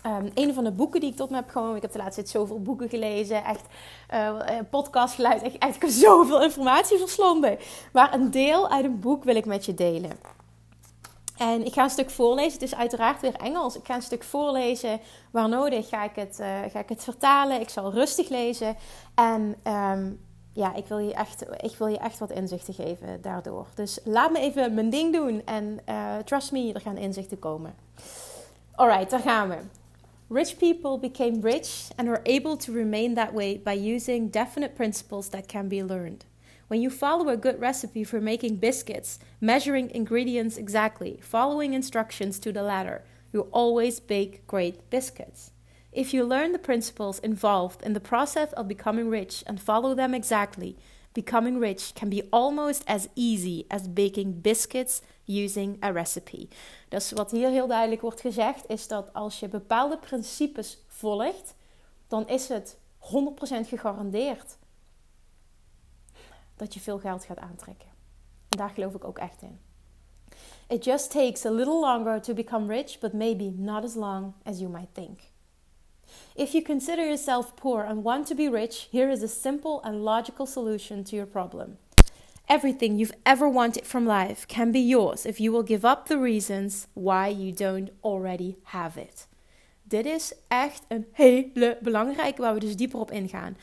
Um, 0.06 0.30
een 0.34 0.54
van 0.54 0.64
de 0.64 0.70
boeken 0.70 1.00
die 1.00 1.10
ik 1.10 1.16
tot 1.16 1.30
me 1.30 1.36
heb 1.36 1.50
genomen. 1.50 1.76
Ik 1.76 1.82
heb 1.82 1.92
de 1.92 1.98
laatste 1.98 2.20
tijd 2.20 2.32
zoveel 2.32 2.62
boeken 2.62 2.88
gelezen. 2.88 3.44
Echt 3.44 3.64
uh, 4.14 4.58
podcast 4.70 5.14
geluid. 5.14 5.42
Echt, 5.42 5.76
ik 5.76 5.82
heb 5.82 5.90
zoveel 6.06 6.42
informatie 6.42 6.98
verslonden. 6.98 7.58
Maar 7.92 8.14
een 8.14 8.30
deel 8.30 8.70
uit 8.70 8.84
een 8.84 9.00
boek 9.00 9.24
wil 9.24 9.36
ik 9.36 9.44
met 9.44 9.64
je 9.64 9.74
delen. 9.74 10.12
En 11.36 11.64
ik 11.64 11.72
ga 11.72 11.82
een 11.82 11.90
stuk 11.90 12.10
voorlezen. 12.10 12.52
Het 12.52 12.62
is 12.62 12.74
uiteraard 12.74 13.20
weer 13.20 13.34
Engels. 13.34 13.76
Ik 13.76 13.86
ga 13.86 13.94
een 13.94 14.02
stuk 14.02 14.24
voorlezen. 14.24 15.00
Waar 15.30 15.48
nodig 15.48 15.88
ga 15.88 16.04
ik 16.04 16.14
het, 16.14 16.38
uh, 16.40 16.46
ga 16.72 16.78
ik 16.78 16.88
het 16.88 17.04
vertalen. 17.04 17.60
Ik 17.60 17.68
zal 17.68 17.92
rustig 17.92 18.28
lezen. 18.28 18.76
En 19.14 19.56
um, 19.72 20.20
ja, 20.52 20.74
ik 20.74 20.86
wil, 20.86 20.98
je 20.98 21.14
echt, 21.14 21.44
ik 21.56 21.74
wil 21.78 21.86
je 21.86 21.98
echt 21.98 22.18
wat 22.18 22.30
inzichten 22.30 22.74
geven 22.74 23.22
daardoor. 23.22 23.66
Dus 23.74 23.98
laat 24.04 24.32
me 24.32 24.38
even 24.38 24.74
mijn 24.74 24.90
ding 24.90 25.12
doen. 25.12 25.42
En 25.44 25.80
trust 26.24 26.52
me, 26.52 26.72
er 26.72 26.80
gaan 26.80 26.96
inzichten 26.96 27.38
komen. 27.38 27.74
Alright, 28.74 29.10
daar 29.10 29.20
gaan 29.20 29.48
we. 29.48 29.56
Rich 30.30 30.60
people 30.60 30.96
became 30.96 31.40
rich 31.40 31.90
and 31.98 32.06
were 32.06 32.22
able 32.24 32.56
to 32.58 32.70
remain 32.70 33.14
that 33.14 33.34
way 33.34 33.56
by 33.56 33.72
using 33.72 34.28
definite 34.28 34.76
principles 34.76 35.30
that 35.30 35.48
can 35.48 35.68
be 35.68 35.82
learned. 35.82 36.24
When 36.68 36.80
you 36.80 36.88
follow 36.88 37.30
a 37.30 37.36
good 37.36 37.58
recipe 37.58 38.04
for 38.04 38.20
making 38.20 38.58
biscuits, 38.58 39.18
measuring 39.40 39.90
ingredients 39.90 40.56
exactly, 40.56 41.18
following 41.20 41.74
instructions 41.74 42.38
to 42.38 42.52
the 42.52 42.62
letter, 42.62 43.02
you 43.32 43.48
always 43.50 43.98
bake 43.98 44.46
great 44.46 44.88
biscuits. 44.88 45.50
If 45.90 46.14
you 46.14 46.22
learn 46.22 46.52
the 46.52 46.60
principles 46.60 47.18
involved 47.18 47.82
in 47.82 47.94
the 47.94 47.98
process 47.98 48.52
of 48.52 48.68
becoming 48.68 49.08
rich 49.08 49.42
and 49.48 49.60
follow 49.60 49.96
them 49.96 50.14
exactly, 50.14 50.78
becoming 51.12 51.58
rich 51.58 51.92
can 51.92 52.08
be 52.08 52.26
almost 52.30 52.84
as 52.84 53.08
easy 53.14 53.64
as 53.68 53.92
baking 53.92 54.40
biscuits 54.40 55.02
using 55.24 55.84
a 55.84 55.90
recipe. 55.90 56.48
Dus 56.88 57.12
wat 57.12 57.30
hier 57.30 57.50
heel 57.50 57.66
duidelijk 57.66 58.00
wordt 58.00 58.20
gezegd 58.20 58.64
is 58.68 58.88
dat 58.88 59.12
als 59.12 59.40
je 59.40 59.48
bepaalde 59.48 59.98
principes 59.98 60.84
volgt, 60.86 61.54
dan 62.08 62.28
is 62.28 62.48
het 62.48 62.76
100% 62.98 63.68
gegarandeerd 63.68 64.58
dat 66.56 66.74
je 66.74 66.80
veel 66.80 66.98
geld 66.98 67.24
gaat 67.24 67.38
aantrekken. 67.38 67.88
En 68.48 68.58
daar 68.58 68.70
geloof 68.70 68.94
ik 68.94 69.04
ook 69.04 69.18
echt 69.18 69.42
in. 69.42 69.60
It 70.68 70.84
just 70.84 71.10
takes 71.10 71.44
a 71.44 71.50
little 71.50 71.80
longer 71.80 72.20
to 72.20 72.34
become 72.34 72.66
rich, 72.66 72.98
but 72.98 73.12
maybe 73.12 73.50
not 73.56 73.84
as 73.84 73.94
long 73.94 74.34
as 74.44 74.58
you 74.58 74.70
might 74.70 74.94
think. 74.94 75.29
If 76.34 76.54
you 76.54 76.62
consider 76.62 77.04
yourself 77.04 77.54
poor 77.56 77.82
and 77.82 78.04
want 78.04 78.26
to 78.28 78.34
be 78.34 78.48
rich, 78.48 78.88
here 78.90 79.10
is 79.12 79.22
a 79.22 79.28
simple 79.28 79.80
and 79.84 80.04
logical 80.04 80.46
solution 80.46 81.04
to 81.04 81.16
your 81.16 81.26
problem. 81.26 81.78
Everything 82.46 82.98
you've 82.98 83.14
ever 83.24 83.48
wanted 83.48 83.86
from 83.86 84.06
life 84.06 84.46
can 84.46 84.72
be 84.72 84.80
yours 84.80 85.24
if 85.24 85.38
you 85.38 85.52
will 85.52 85.62
give 85.62 85.84
up 85.84 86.06
the 86.06 86.18
reasons 86.18 86.86
why 86.94 87.28
you 87.28 87.52
don't 87.52 87.90
already 88.02 88.56
have 88.62 88.96
it. 88.96 89.26
dit 89.90 90.06
is 90.06 90.32
echt 90.48 90.82
een 90.88 91.06
hele 91.12 91.78
belangrijke 91.80 92.42
waar 92.42 92.54
we 92.54 92.60
dus 92.60 92.76
dieper 92.76 93.00
op 93.00 93.10
ingaan. 93.10 93.56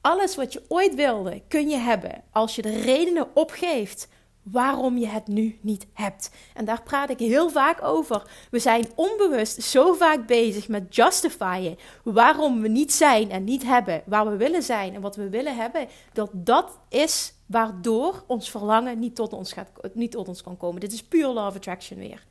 Alles 0.00 0.36
wat 0.36 0.52
je 0.52 0.62
ooit 0.68 0.94
wilde, 0.94 1.42
kun 1.48 1.68
je 1.68 1.76
hebben 1.76 2.22
als 2.30 2.56
je 2.56 2.62
de 2.62 2.80
redenen 2.80 3.36
opgeeft 3.36 4.08
waarom 4.42 4.98
je 4.98 5.06
het 5.06 5.26
nu 5.26 5.58
niet 5.60 5.86
hebt. 5.92 6.30
En 6.54 6.64
daar 6.64 6.82
praat 6.82 7.10
ik 7.10 7.18
heel 7.18 7.50
vaak 7.50 7.82
over. 7.82 8.22
We 8.50 8.58
zijn 8.58 8.86
onbewust 8.94 9.62
zo 9.62 9.92
vaak 9.92 10.26
bezig 10.26 10.68
met 10.68 10.94
justifyen 10.94 11.76
waarom 12.04 12.60
we 12.60 12.68
niet 12.68 12.92
zijn 12.92 13.30
en 13.30 13.44
niet 13.44 13.62
hebben 13.62 14.02
waar 14.06 14.30
we 14.30 14.36
willen 14.36 14.62
zijn 14.62 14.94
en 14.94 15.00
wat 15.00 15.16
we 15.16 15.28
willen 15.28 15.56
hebben, 15.56 15.88
dat 16.12 16.30
dat 16.32 16.78
is 16.88 17.34
waardoor 17.46 18.24
ons 18.26 18.50
verlangen 18.50 18.98
niet 18.98 19.14
tot 19.14 19.32
ons, 19.32 19.52
gaat, 19.52 19.70
niet 19.92 20.10
tot 20.10 20.28
ons 20.28 20.42
kan 20.42 20.56
komen. 20.56 20.80
Dit 20.80 20.92
is 20.92 21.02
pure 21.02 21.32
law 21.32 21.46
of 21.46 21.56
attraction 21.56 21.98
weer. 21.98 22.24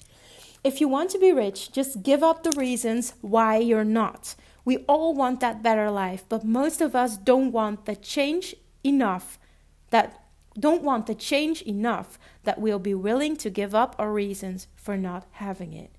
If 0.62 0.78
you 0.78 0.92
want 0.92 1.10
to 1.10 1.20
be 1.20 1.34
rich, 1.34 1.70
just 1.72 1.98
give 2.04 2.26
up 2.26 2.38
the 2.42 2.60
reasons 2.60 3.14
why 3.20 3.64
you're 3.64 3.86
not. 3.86 4.36
We 4.64 4.84
all 4.86 5.16
want 5.16 5.40
that 5.40 5.62
better 5.62 5.92
life, 5.92 6.24
but 6.28 6.44
most 6.44 6.82
of 6.82 6.94
us 6.94 7.18
don't 7.24 7.52
want 7.52 7.86
the 7.86 7.98
change 8.02 8.56
enough 8.82 9.40
that 9.90 10.21
don't 10.60 10.84
want 10.84 11.06
the 11.06 11.16
change 11.16 11.62
enough 11.66 12.18
that 12.44 12.58
we'll 12.58 12.82
be 12.82 12.96
willing 12.96 13.38
to 13.38 13.50
give 13.50 13.74
up 13.74 13.94
our 13.98 14.14
reasons 14.14 14.68
for 14.76 14.98
not 14.98 15.26
having 15.32 15.74
it. 15.74 15.90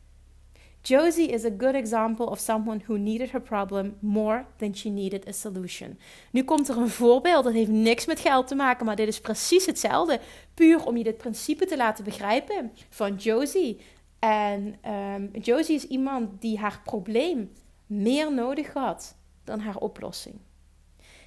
Josie 0.82 1.32
is 1.32 1.44
a 1.44 1.50
good 1.50 1.75
example 1.75 2.26
of 2.26 2.40
someone 2.40 2.82
who 2.87 2.99
needed 2.99 3.30
her 3.30 3.40
problem 3.40 3.97
more 4.00 4.44
than 4.59 4.75
she 4.75 4.90
needed 4.90 5.28
a 5.28 5.32
solution. 5.32 5.99
Nu 6.30 6.44
komt 6.44 6.68
er 6.68 6.76
een 6.76 6.88
voorbeeld, 6.88 7.44
dat 7.44 7.52
heeft 7.52 7.71
niks 7.71 8.06
met 8.06 8.21
geld 8.21 8.47
te 8.47 8.54
maken, 8.54 8.87
maar 8.87 8.97
dit 8.97 9.09
is 9.09 9.21
precies 9.21 9.66
hetzelfde. 9.66 10.21
Puur 10.54 10.87
om 10.87 10.97
je 10.97 11.04
dit 11.04 11.16
principe 11.16 11.64
te 11.64 11.76
laten 11.76 12.04
begrijpen 12.04 12.73
van 12.88 13.14
Josie. 13.14 13.80
En 14.18 14.76
um, 14.90 15.30
Josie 15.40 15.75
is 15.75 15.87
iemand 15.87 16.40
die 16.40 16.59
haar 16.59 16.80
probleem 16.85 17.52
meer 17.87 18.32
nodig 18.32 18.73
had 18.73 19.16
dan 19.44 19.61
haar 19.61 19.76
oplossing. 19.76 20.35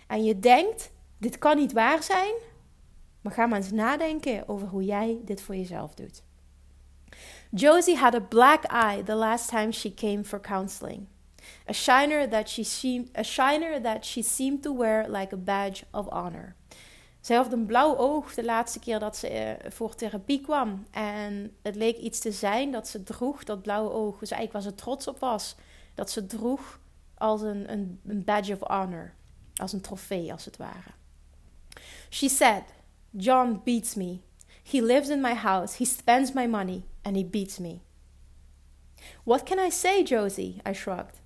En 0.07 0.23
je 0.23 0.39
denkt, 0.39 0.91
dit 1.17 1.37
kan 1.37 1.57
niet 1.57 1.73
waar 1.73 2.03
zijn, 2.03 2.33
maar 3.25 3.33
ga 3.33 3.45
maar 3.45 3.57
eens 3.57 3.71
nadenken 3.71 4.47
over 4.47 4.67
hoe 4.67 4.83
jij 4.83 5.19
dit 5.23 5.41
voor 5.41 5.55
jezelf 5.55 5.93
doet. 5.93 6.23
Josie 7.49 7.97
had 7.97 8.15
a 8.15 8.19
black 8.19 8.63
eye 8.63 9.03
the 9.03 9.15
last 9.15 9.49
time 9.49 9.71
she 9.71 9.93
came 9.93 10.23
for 10.23 10.39
counseling. 10.39 11.07
A 11.69 11.73
shiner 11.73 12.29
that 12.29 12.49
she 12.49 12.63
seemed, 12.63 13.17
a 13.17 13.23
shiner 13.23 13.81
that 13.81 14.05
she 14.05 14.21
seemed 14.21 14.63
to 14.63 14.77
wear 14.77 15.09
like 15.09 15.33
a 15.33 15.37
badge 15.37 15.83
of 15.91 16.07
honor. 16.07 16.55
Zij 17.21 17.35
had 17.35 17.53
een 17.53 17.65
blauw 17.65 17.97
oog 17.97 18.33
de 18.33 18.43
laatste 18.43 18.79
keer 18.79 18.99
dat 18.99 19.17
ze 19.17 19.57
uh, 19.63 19.71
voor 19.71 19.95
therapie 19.95 20.41
kwam. 20.41 20.85
En 20.91 21.55
het 21.61 21.75
leek 21.75 21.97
iets 21.97 22.19
te 22.19 22.31
zijn 22.31 22.71
dat 22.71 22.87
ze 22.87 23.03
droeg, 23.03 23.43
dat 23.43 23.61
blauwe 23.61 23.89
oog. 23.89 24.19
Dus 24.19 24.31
eigenlijk 24.31 24.63
waar 24.63 24.73
ze 24.73 24.83
trots 24.83 25.07
op 25.07 25.19
was. 25.19 25.55
Dat 25.93 26.11
ze 26.11 26.25
droeg 26.25 26.79
als 27.17 27.41
een, 27.41 27.71
een, 27.71 27.99
een 28.07 28.23
badge 28.23 28.53
of 28.53 28.67
honor. 28.67 29.13
Als 29.55 29.73
een 29.73 29.81
trofee, 29.81 30.31
als 30.31 30.45
het 30.45 30.57
ware. 30.57 30.93
She 32.09 32.29
said, 32.29 32.63
John 33.17 33.61
beats 33.63 33.95
me. 33.95 34.23
He 34.61 34.81
lives 34.81 35.09
in 35.09 35.21
my 35.21 35.35
house, 35.35 35.75
he 35.75 35.85
spends 35.85 36.35
my 36.35 36.47
money, 36.47 36.85
and 37.03 37.15
he 37.15 37.23
beats 37.23 37.59
me. 37.59 37.83
What 39.23 39.45
can 39.45 39.59
I 39.59 39.69
say, 39.69 40.03
Josie? 40.03 40.61
I 40.65 40.73
shrugged. 40.73 41.19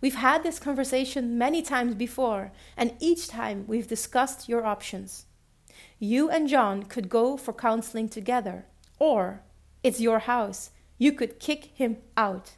We've 0.00 0.14
had 0.14 0.42
this 0.42 0.58
conversation 0.58 1.36
many 1.36 1.60
times 1.60 1.94
before, 1.96 2.52
and 2.76 2.94
each 3.00 3.28
time 3.28 3.64
we've 3.66 3.88
discussed 3.88 4.48
your 4.48 4.64
options. 4.64 5.26
You 5.98 6.30
and 6.30 6.48
John 6.48 6.84
could 6.84 7.08
go 7.08 7.36
for 7.36 7.52
counseling 7.52 8.08
together, 8.08 8.66
or 8.98 9.42
it's 9.82 10.00
your 10.00 10.20
house. 10.20 10.70
You 10.98 11.12
could 11.12 11.40
kick 11.40 11.70
him 11.74 11.98
out. 12.16 12.52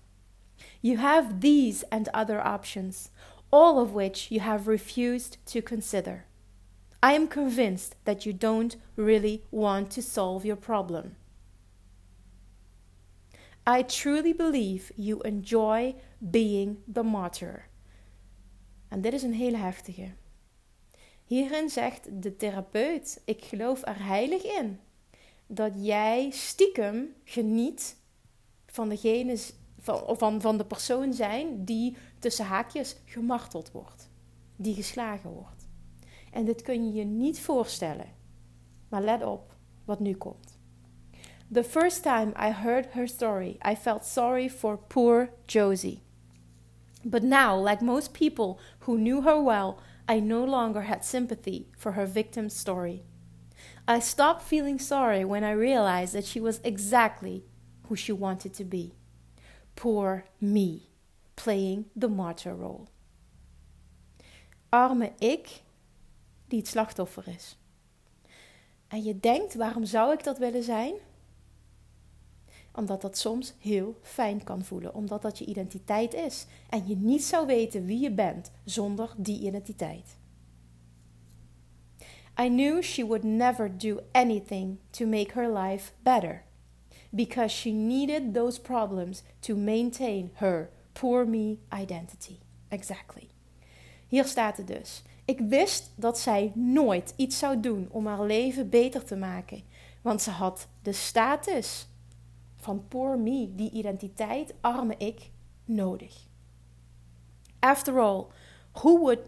You 0.82 0.98
have 0.98 1.40
these 1.40 1.82
and 1.84 2.08
other 2.12 2.40
options, 2.40 3.10
all 3.50 3.80
of 3.80 3.94
which 3.94 4.30
you 4.30 4.40
have 4.40 4.68
refused 4.68 5.38
to 5.46 5.62
consider. 5.62 6.26
I 7.02 7.14
am 7.14 7.28
convinced 7.28 7.96
that 8.02 8.24
you 8.24 8.36
don't 8.36 8.76
really 8.94 9.42
want 9.50 9.90
to 9.90 10.02
solve 10.02 10.44
your 10.44 10.58
problem. 10.58 11.16
I 13.66 13.82
truly 13.82 14.34
believe 14.34 14.92
you 14.96 15.20
enjoy 15.22 15.94
being 16.18 16.82
the 16.92 17.02
martyr. 17.02 17.68
En 18.88 19.00
dit 19.00 19.12
is 19.12 19.22
een 19.22 19.34
hele 19.34 19.56
heftige. 19.56 20.12
Hierin 21.24 21.68
zegt 21.68 22.22
de 22.22 22.36
therapeut: 22.36 23.22
Ik 23.24 23.44
geloof 23.44 23.86
er 23.86 24.04
heilig 24.04 24.42
in 24.42 24.80
dat 25.46 25.72
jij 25.76 26.30
stiekem 26.30 27.14
geniet 27.24 27.96
van 28.66 28.88
degene 28.88 29.36
van, 29.78 30.16
van, 30.18 30.40
van 30.40 30.58
de 30.58 30.64
persoon 30.64 31.12
zijn 31.12 31.64
die 31.64 31.96
tussen 32.18 32.44
haakjes 32.44 32.96
gemarteld 33.04 33.70
wordt, 33.70 34.08
die 34.56 34.74
geslagen 34.74 35.30
wordt. 35.30 35.59
En 36.30 36.44
dit 36.44 36.62
kun 36.62 36.86
je 36.86 36.92
je 36.92 37.04
niet 37.04 37.40
voorstellen. 37.40 38.06
Maar 38.88 39.02
let 39.02 39.24
op 39.24 39.54
wat 39.84 40.00
nu 40.00 40.14
komt. 40.14 40.58
The 41.52 41.64
first 41.64 42.02
time 42.02 42.32
I 42.36 42.52
heard 42.52 42.86
her 42.92 43.08
story, 43.08 43.58
I 43.70 43.76
felt 43.76 44.04
sorry 44.04 44.50
for 44.50 44.78
poor 44.78 45.30
Josie. 45.46 46.02
But 47.02 47.22
now, 47.22 47.56
like 47.68 47.84
most 47.84 48.12
people 48.12 48.58
who 48.80 48.96
knew 48.96 49.22
her 49.22 49.42
well, 49.42 49.78
I 50.08 50.20
no 50.20 50.44
longer 50.44 50.82
had 50.82 51.04
sympathy 51.04 51.66
for 51.76 51.92
her 51.92 52.06
victim's 52.06 52.54
story. 52.54 53.02
I 53.88 54.00
stopped 54.00 54.42
feeling 54.42 54.78
sorry 54.78 55.24
when 55.24 55.42
I 55.42 55.52
realized 55.52 56.12
that 56.12 56.24
she 56.24 56.40
was 56.40 56.60
exactly 56.62 57.44
who 57.88 57.96
she 57.96 58.12
wanted 58.12 58.54
to 58.54 58.64
be. 58.64 58.94
Poor 59.74 60.24
me, 60.40 60.90
playing 61.36 61.86
the 61.96 62.08
martyr 62.08 62.54
role. 62.54 62.88
Arme 64.72 65.12
ik 65.20 65.62
die 66.50 66.58
het 66.58 66.68
slachtoffer 66.68 67.28
is. 67.28 67.58
En 68.88 69.02
je 69.02 69.20
denkt, 69.20 69.54
waarom 69.54 69.84
zou 69.84 70.12
ik 70.12 70.24
dat 70.24 70.38
willen 70.38 70.62
zijn? 70.62 70.94
Omdat 72.74 73.00
dat 73.00 73.18
soms 73.18 73.54
heel 73.58 73.98
fijn 74.02 74.44
kan 74.44 74.64
voelen, 74.64 74.94
omdat 74.94 75.22
dat 75.22 75.38
je 75.38 75.44
identiteit 75.44 76.14
is 76.14 76.46
en 76.68 76.86
je 76.86 76.96
niet 76.96 77.24
zou 77.24 77.46
weten 77.46 77.84
wie 77.84 77.98
je 77.98 78.10
bent 78.10 78.50
zonder 78.64 79.14
die 79.16 79.40
identiteit. 79.40 80.16
I 82.40 82.48
knew 82.48 82.82
she 82.82 83.06
would 83.06 83.24
never 83.24 83.78
do 83.78 84.00
anything 84.12 84.78
to 84.90 85.06
make 85.06 85.32
her 85.32 85.52
life 85.52 85.92
better 86.02 86.44
because 87.10 87.54
she 87.54 87.70
needed 87.70 88.34
those 88.34 88.60
problems 88.60 89.22
to 89.40 89.56
maintain 89.56 90.30
her 90.34 90.70
poor 90.92 91.26
me 91.26 91.58
identity. 91.72 92.38
Exactly. 92.68 93.28
Hier 94.08 94.24
staat 94.24 94.56
het 94.56 94.66
dus. 94.66 95.02
Ik 95.30 95.38
wist 95.38 95.92
dat 95.94 96.18
zij 96.18 96.52
nooit 96.54 97.12
iets 97.16 97.38
zou 97.38 97.60
doen 97.60 97.88
om 97.90 98.06
haar 98.06 98.24
leven 98.24 98.68
beter 98.68 99.04
te 99.04 99.16
maken, 99.16 99.62
want 100.02 100.22
ze 100.22 100.30
had 100.30 100.68
de 100.82 100.92
status 100.92 101.86
van 102.56 102.88
poor 102.88 103.18
me, 103.18 103.54
die 103.54 103.70
identiteit, 103.70 104.54
arme 104.60 104.94
ik, 104.98 105.30
nodig. 105.64 106.26
After 107.58 107.98
all, 107.98 108.26
who 108.72 108.98
would 108.98 109.18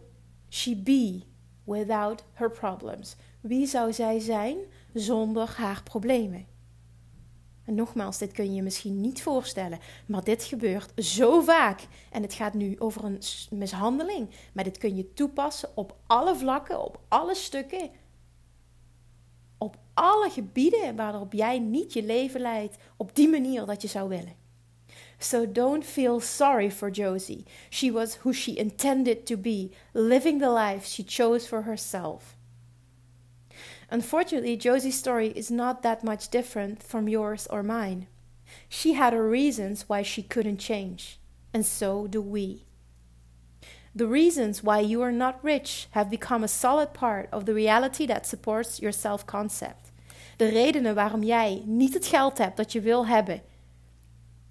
she 0.49 0.77
be 0.77 1.23
without 1.65 2.25
her 2.33 2.51
problems? 2.51 3.17
Wie 3.41 3.67
zou 3.67 3.93
zij 3.93 4.19
zijn 4.19 4.57
zonder 4.93 5.55
haar 5.57 5.83
problemen? 5.83 6.47
En 7.65 7.75
nogmaals, 7.75 8.19
dit 8.19 8.33
kun 8.33 8.45
je 8.45 8.55
je 8.55 8.63
misschien 8.63 9.01
niet 9.01 9.23
voorstellen, 9.23 9.79
maar 10.07 10.25
dit 10.25 10.45
gebeurt 10.45 11.05
zo 11.05 11.41
vaak. 11.41 11.81
En 12.11 12.23
het 12.23 12.35
gaat 12.35 12.55
nu 12.55 12.77
over 12.79 13.05
een 13.05 13.23
mishandeling, 13.51 14.29
maar 14.53 14.65
dit 14.65 14.79
kun 14.79 14.97
je 14.97 15.13
toepassen 15.13 15.69
op 15.75 15.97
alle 16.07 16.37
vlakken, 16.37 16.85
op 16.85 17.01
alle 17.09 17.35
stukken, 17.35 17.91
op 19.59 19.77
alle 19.95 20.31
gebieden 20.31 20.97
waarop 20.97 21.33
jij 21.33 21.59
niet 21.59 21.93
je 21.93 22.03
leven 22.03 22.41
leidt 22.41 22.77
op 22.97 23.15
die 23.15 23.29
manier 23.29 23.67
dat 23.67 23.83
je 23.83 23.89
zou 23.89 24.09
willen. 24.09 24.41
So 25.19 25.53
don't 25.53 25.85
feel 25.85 26.21
sorry 26.21 26.71
for 26.71 26.91
Josie. 26.91 27.45
She 27.71 27.93
was 27.93 28.19
who 28.19 28.33
she 28.33 28.55
intended 28.55 29.27
to 29.27 29.37
be, 29.37 29.71
living 29.93 30.41
the 30.41 30.53
life 30.53 30.87
she 30.87 31.05
chose 31.05 31.47
for 31.47 31.65
herself. 31.65 32.37
Unfortunately, 33.93 34.57
Josie's 34.57 34.99
story 34.99 35.29
is 35.37 35.51
not 35.51 35.83
that 35.83 36.03
much 36.03 36.31
different 36.31 36.83
from 36.83 37.09
yours 37.09 37.47
or 37.51 37.63
mine. 37.63 38.07
She 38.67 38.95
had 38.95 39.13
her 39.13 39.29
reasons 39.29 39.87
why 39.87 40.03
she 40.03 40.23
couldn't 40.23 40.61
change, 40.61 41.21
and 41.53 41.67
so 41.67 42.07
do 42.07 42.23
we. 42.23 42.65
The 43.95 44.07
reasons 44.07 44.63
why 44.63 44.81
you 44.81 45.03
are 45.03 45.13
not 45.13 45.45
rich 45.45 45.89
have 45.91 46.09
become 46.09 46.43
a 46.43 46.49
solid 46.49 46.95
part 46.95 47.29
of 47.33 47.45
the 47.45 47.53
reality 47.53 48.07
that 48.07 48.27
supports 48.27 48.81
your 48.81 48.93
self 48.93 49.27
concept. 49.27 49.93
De 50.37 50.49
redenen 50.49 50.95
waarom 50.95 51.23
jij 51.23 51.63
niet 51.67 51.95
het 51.95 52.07
geld 52.07 52.39
hebt 52.39 52.57
dat 52.57 52.73
je 52.73 52.81
wil 52.81 53.07
hebben, 53.07 53.43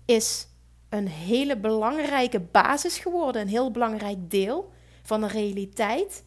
is 0.05 0.47
een 0.89 1.07
hele 1.07 1.57
belangrijke 1.57 2.39
basis 2.39 2.97
geworden, 2.97 3.41
een 3.41 3.47
heel 3.47 3.71
belangrijk 3.71 4.29
deel 4.29 4.71
van 5.03 5.21
de 5.21 5.27
realiteit 5.27 6.23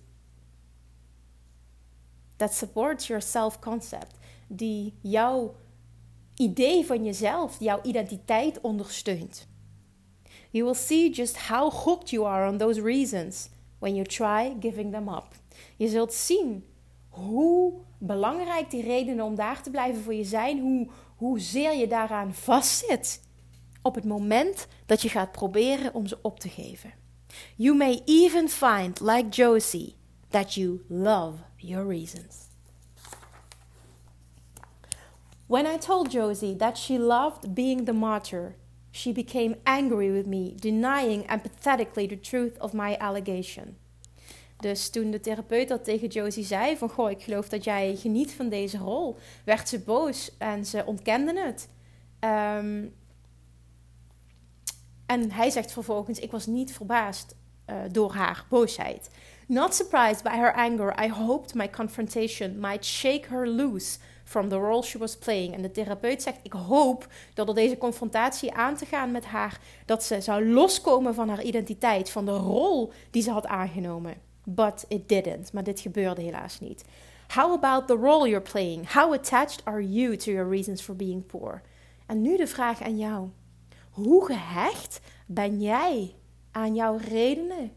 that 2.37 2.55
supports 2.55 3.07
your 3.07 3.23
self-concept. 3.23 4.17
Die 4.47 4.95
jouw 5.00 5.55
idee 6.37 6.87
van 6.87 7.05
jezelf, 7.05 7.57
jouw 7.59 7.81
identiteit 7.83 8.61
ondersteunt. 8.61 9.47
You 10.50 10.64
will 10.64 10.75
see 10.75 11.11
just 11.11 11.37
how 11.37 11.71
hooked 11.71 12.11
you 12.11 12.26
are 12.26 12.49
on 12.50 12.59
those 12.59 12.83
reasons 12.83 13.49
when 13.79 13.95
you 13.95 14.07
try 14.07 14.57
giving 14.61 14.93
them 14.93 15.09
up. 15.09 15.29
Je 15.76 15.88
zult 15.88 16.12
zien 16.12 16.64
hoe 17.09 17.73
belangrijk 17.99 18.71
die 18.71 18.83
redenen 18.83 19.25
om 19.25 19.35
daar 19.35 19.62
te 19.62 19.71
blijven 19.71 20.03
voor 20.03 20.14
je 20.14 20.25
zijn, 20.25 20.61
hoe, 20.61 20.88
hoezeer 21.17 21.76
je 21.76 21.87
daaraan 21.87 22.35
vastzit 22.35 23.23
op 23.83 23.95
het 23.95 24.05
moment 24.05 24.67
dat 24.87 25.03
je 25.03 25.09
gaat 25.09 25.33
proberen 25.33 25.95
om 25.95 26.07
ze 26.07 26.19
op 26.23 26.41
te 26.41 26.49
geven. 26.49 26.93
You 27.57 27.76
may 27.76 28.03
even 28.05 28.49
find, 28.49 29.00
like 29.00 29.29
Josie, 29.29 29.95
that 30.29 30.55
you 30.55 30.85
love 30.88 31.35
your 31.64 31.85
reasons. 31.88 32.49
When 35.47 35.66
I 35.66 35.76
told 35.76 36.11
Josie 36.11 36.56
that 36.56 36.78
she 36.78 36.99
loved 36.99 37.54
being 37.54 37.85
the 37.85 37.92
martyr, 37.92 38.56
she 38.90 39.12
became 39.12 39.56
angry 39.64 40.11
with 40.11 40.26
me, 40.26 40.54
denying 40.56 41.25
empathetically 41.28 42.09
the 42.09 42.21
truth 42.21 42.59
of 42.61 42.73
my 42.73 42.97
allegation. 42.99 43.76
Dus 44.56 44.90
toen 44.90 45.11
de 45.11 45.21
therapeut 45.21 45.85
tegen 45.85 46.09
Josie 46.09 46.44
zei: 46.44 46.76
van 46.76 46.88
goh, 46.88 47.11
ik 47.11 47.23
geloof 47.23 47.49
dat 47.49 47.64
jij 47.64 47.97
geniet 47.97 48.33
van 48.33 48.49
deze 48.49 48.78
rol, 48.78 49.16
werd 49.44 49.68
ze 49.68 49.78
boos 49.78 50.37
en 50.38 50.66
ze 50.66 50.87
ontkende 50.87 51.40
het. 51.40 51.68
Um, 52.21 52.94
en 55.06 55.30
hij 55.30 55.50
zegt 55.50 55.73
vervolgens: 55.73 56.18
Ik 56.18 56.30
was 56.30 56.47
niet 56.47 56.73
verbaasd 56.73 57.37
uh, 57.71 57.76
door 57.90 58.12
haar 58.12 58.47
boosheid. 58.49 59.11
Not 59.46 59.74
surprised 59.74 60.22
by 60.22 60.36
her 60.38 60.52
anger, 60.56 60.94
I 61.04 61.08
hoped 61.08 61.54
my 61.54 61.68
confrontation 61.68 62.58
might 62.60 62.84
shake 62.84 63.26
her 63.26 63.48
loose 63.48 63.98
from 64.24 64.48
the 64.48 64.58
role 64.58 64.82
she 64.82 64.98
was 64.98 65.16
playing. 65.16 65.54
En 65.54 65.62
de 65.62 65.70
therapeut 65.70 66.22
zegt: 66.22 66.38
Ik 66.42 66.52
hoop 66.52 67.06
dat 67.34 67.46
door 67.46 67.54
deze 67.54 67.76
confrontatie 67.76 68.52
aan 68.52 68.76
te 68.76 68.86
gaan 68.86 69.10
met 69.10 69.24
haar, 69.24 69.60
dat 69.86 70.04
ze 70.04 70.20
zou 70.20 70.48
loskomen 70.48 71.14
van 71.14 71.28
haar 71.28 71.42
identiteit, 71.42 72.10
van 72.10 72.24
de 72.24 72.36
rol 72.36 72.92
die 73.10 73.22
ze 73.22 73.30
had 73.30 73.46
aangenomen. 73.46 74.14
But 74.44 74.84
it 74.88 75.08
didn't. 75.08 75.52
Maar 75.52 75.64
dit 75.64 75.80
gebeurde 75.80 76.22
helaas 76.22 76.60
niet. 76.60 76.84
How 77.34 77.52
about 77.52 77.86
the 77.86 77.96
role 77.96 78.28
you're 78.28 78.50
playing? 78.50 78.92
How 78.92 79.12
attached 79.12 79.64
are 79.64 79.92
you 79.92 80.16
to 80.16 80.30
your 80.32 80.50
reasons 80.50 80.82
for 80.82 80.96
being 80.96 81.26
poor? 81.26 81.62
En 82.06 82.22
nu 82.22 82.36
de 82.36 82.46
vraag 82.46 82.82
aan 82.82 82.98
jou. 82.98 83.28
Hoe 83.90 84.26
gehecht 84.26 85.00
ben 85.26 85.60
jij 85.60 86.14
aan 86.50 86.74
jouw 86.74 86.96
redenen 86.96 87.72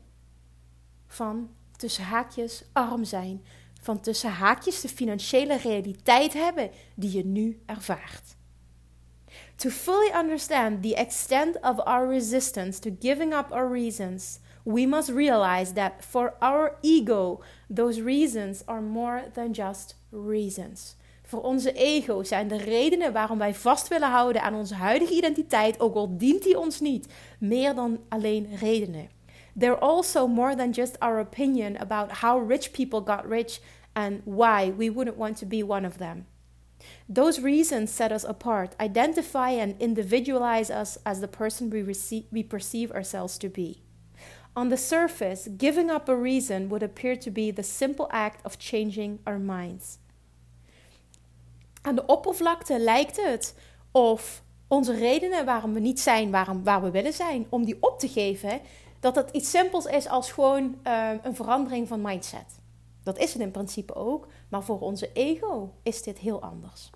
van 1.07 1.49
tussen 1.77 2.03
haakjes 2.03 2.63
arm 2.73 3.03
zijn, 3.03 3.45
van 3.81 3.99
tussen 3.99 4.31
haakjes 4.31 4.81
de 4.81 4.87
financiële 4.87 5.57
realiteit 5.57 6.33
hebben 6.33 6.71
die 6.95 7.11
je 7.11 7.25
nu 7.25 7.61
ervaart? 7.65 8.35
To 9.55 9.69
fully 9.69 10.11
understand 10.13 10.83
the 10.83 10.95
extent 10.95 11.61
of 11.61 11.79
our 11.79 12.07
resistance 12.07 12.79
to 12.79 12.89
giving 12.99 13.33
up 13.33 13.51
our 13.51 13.71
reasons, 13.71 14.39
we 14.63 14.85
must 14.85 15.09
realize 15.09 15.73
that 15.73 15.93
for 15.99 16.33
our 16.39 16.77
ego, 16.81 17.41
those 17.75 18.03
reasons 18.03 18.65
are 18.65 18.81
more 18.81 19.23
than 19.33 19.51
just 19.51 19.95
reasons. 20.11 20.95
Voor 21.23 21.41
onze 21.41 21.73
ego 21.73 22.23
zijn 22.23 22.47
de 22.47 22.57
redenen 22.57 23.13
waarom 23.13 23.37
wij 23.37 23.53
vast 23.53 23.87
willen 23.87 24.09
houden 24.09 24.41
aan 24.41 24.53
onze 24.53 24.73
huidige 24.73 25.13
identiteit, 25.13 25.79
ook 25.79 25.95
al 25.95 26.17
dient 26.17 26.43
die 26.43 26.59
ons 26.59 26.79
niet, 26.79 27.07
meer 27.39 27.75
dan 27.75 27.99
alleen 28.09 28.55
redenen. 28.55 29.09
They're 29.57 29.83
also 29.83 30.27
more 30.27 30.55
than 30.55 30.71
just 30.71 30.97
our 31.01 31.19
opinion 31.19 31.77
about 31.77 32.11
how 32.21 32.37
rich 32.37 32.73
people 32.73 33.01
got 33.01 33.27
rich 33.27 33.59
and 33.95 34.21
why 34.23 34.69
we 34.69 34.91
wouldn't 34.91 35.17
want 35.17 35.37
to 35.37 35.45
be 35.47 35.63
one 35.63 35.83
of 35.83 35.97
them. 35.97 36.27
Those 37.09 37.41
reasons 37.41 37.91
set 37.91 38.11
us 38.11 38.23
apart, 38.23 38.75
identify 38.79 39.49
and 39.49 39.75
individualize 39.81 40.69
us 40.69 40.99
as 41.03 41.21
the 41.21 41.27
person 41.27 41.71
we, 41.71 41.81
receive, 41.81 42.25
we 42.31 42.43
perceive 42.43 42.91
ourselves 42.91 43.39
to 43.39 43.49
be. 43.49 43.81
On 44.55 44.69
the 44.69 44.77
surface, 44.77 45.47
giving 45.57 45.89
up 45.89 46.07
a 46.07 46.15
reason 46.15 46.69
would 46.69 46.83
appear 46.83 47.15
to 47.15 47.31
be 47.31 47.51
the 47.51 47.63
simple 47.63 48.07
act 48.11 48.45
of 48.45 48.59
changing 48.59 49.19
our 49.25 49.39
minds. 49.39 49.97
Aan 51.81 51.95
de 51.95 52.05
oppervlakte 52.05 52.79
lijkt 52.79 53.17
het 53.25 53.55
of 53.91 54.43
onze 54.67 54.93
redenen 54.93 55.45
waarom 55.45 55.73
we 55.73 55.79
niet 55.79 55.99
zijn 55.99 56.31
waarom, 56.31 56.63
waar 56.63 56.81
we 56.81 56.91
willen 56.91 57.13
zijn, 57.13 57.45
om 57.49 57.65
die 57.65 57.77
op 57.79 57.99
te 57.99 58.07
geven, 58.07 58.61
dat 58.99 59.15
het 59.15 59.29
iets 59.31 59.49
simpels 59.49 59.85
is 59.85 60.07
als 60.07 60.31
gewoon 60.31 60.75
uh, 60.83 61.09
een 61.21 61.35
verandering 61.35 61.87
van 61.87 62.01
mindset. 62.01 62.59
Dat 63.03 63.17
is 63.17 63.33
het 63.33 63.41
in 63.41 63.51
principe 63.51 63.95
ook, 63.95 64.27
maar 64.49 64.63
voor 64.63 64.79
onze 64.79 65.09
ego 65.13 65.73
is 65.83 66.03
dit 66.03 66.17
heel 66.17 66.41
anders. 66.41 66.89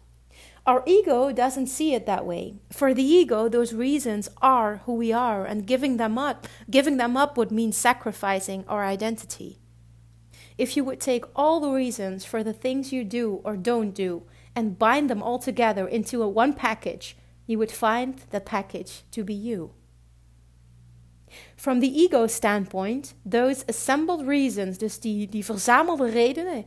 Our 0.64 0.84
ego 0.84 1.34
doesn't 1.34 1.70
see 1.70 1.94
it 1.94 2.06
that 2.06 2.26
way. 2.26 2.60
For 2.70 2.94
the 2.94 3.02
ego, 3.02 3.50
those 3.50 3.76
reasons 3.76 4.30
are 4.40 4.82
who 4.86 4.98
we 4.98 5.16
are, 5.16 5.48
and 5.48 5.68
giving 5.68 5.98
them 5.98 6.18
up, 6.18 6.48
giving 6.70 6.98
them 6.98 7.18
up 7.18 7.36
would 7.36 7.52
mean 7.52 7.74
sacrificing 7.74 8.68
our 8.68 8.84
identity. 8.84 9.58
If 10.58 10.76
you 10.76 10.86
would 10.86 11.00
take 11.00 11.26
all 11.34 11.60
the 11.60 11.72
reasons 11.72 12.26
for 12.26 12.44
the 12.44 12.54
things 12.54 12.92
you 12.92 13.04
do 13.04 13.42
or 13.44 13.58
don't 13.58 13.96
do 13.96 14.22
and 14.54 14.78
bind 14.78 15.10
them 15.10 15.24
all 15.24 15.40
together 15.40 15.88
into 15.88 16.22
a 16.22 16.28
one 16.28 16.54
package, 16.54 17.16
you 17.48 17.58
would 17.58 17.72
find 17.72 18.22
that 18.30 18.46
package 18.46 19.04
to 19.12 19.24
be 19.24 19.34
you. 19.34 19.72
From 21.56 21.80
the 21.80 21.92
ego 21.96 22.28
standpoint, 22.28 23.14
those 23.30 23.64
assembled 23.68 24.22
reasons, 24.28 24.78
dus 24.78 25.00
die, 25.00 25.46
verzamelde 25.46 26.10
redenen, 26.10 26.66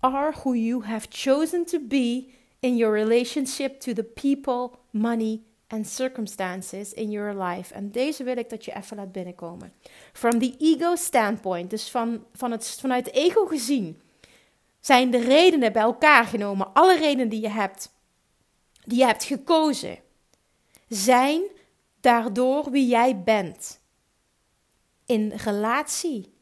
are 0.00 0.32
who 0.42 0.54
you 0.54 0.84
have 0.84 1.06
chosen 1.10 1.64
to 1.64 1.78
be 1.80 2.26
in 2.60 2.76
your 2.76 2.92
relationship 2.92 3.80
to 3.80 3.92
the 3.92 4.04
people, 4.04 4.78
money 4.90 5.42
and 5.66 5.86
circumstances 5.86 6.92
in 6.92 7.10
your 7.10 7.34
life. 7.44 7.74
En 7.74 7.90
deze 7.90 8.24
wil 8.24 8.36
ik 8.36 8.50
dat 8.50 8.64
je 8.64 8.74
even 8.74 8.96
laat 8.96 9.12
binnenkomen. 9.12 9.72
From 10.12 10.38
the 10.38 10.54
ego 10.58 10.96
standpoint, 10.96 11.70
dus 11.70 11.90
van, 11.90 12.24
van 12.32 12.50
het, 12.50 12.76
vanuit 12.80 13.06
het 13.06 13.14
ego 13.14 13.46
gezien, 13.46 14.00
zijn 14.80 15.10
de 15.10 15.20
redenen 15.20 15.72
bij 15.72 15.82
elkaar 15.82 16.24
genomen, 16.24 16.72
alle 16.72 16.98
redenen 16.98 17.28
die 17.28 17.40
je 17.40 17.48
hebt, 17.48 17.92
die 18.84 18.98
je 18.98 19.04
hebt 19.04 19.24
gekozen, 19.24 19.98
zijn 20.88 21.42
daardoor 22.00 22.70
wie 22.70 22.86
jij 22.86 23.22
bent. 23.22 23.80
In 25.06 25.32
relatie 25.32 26.32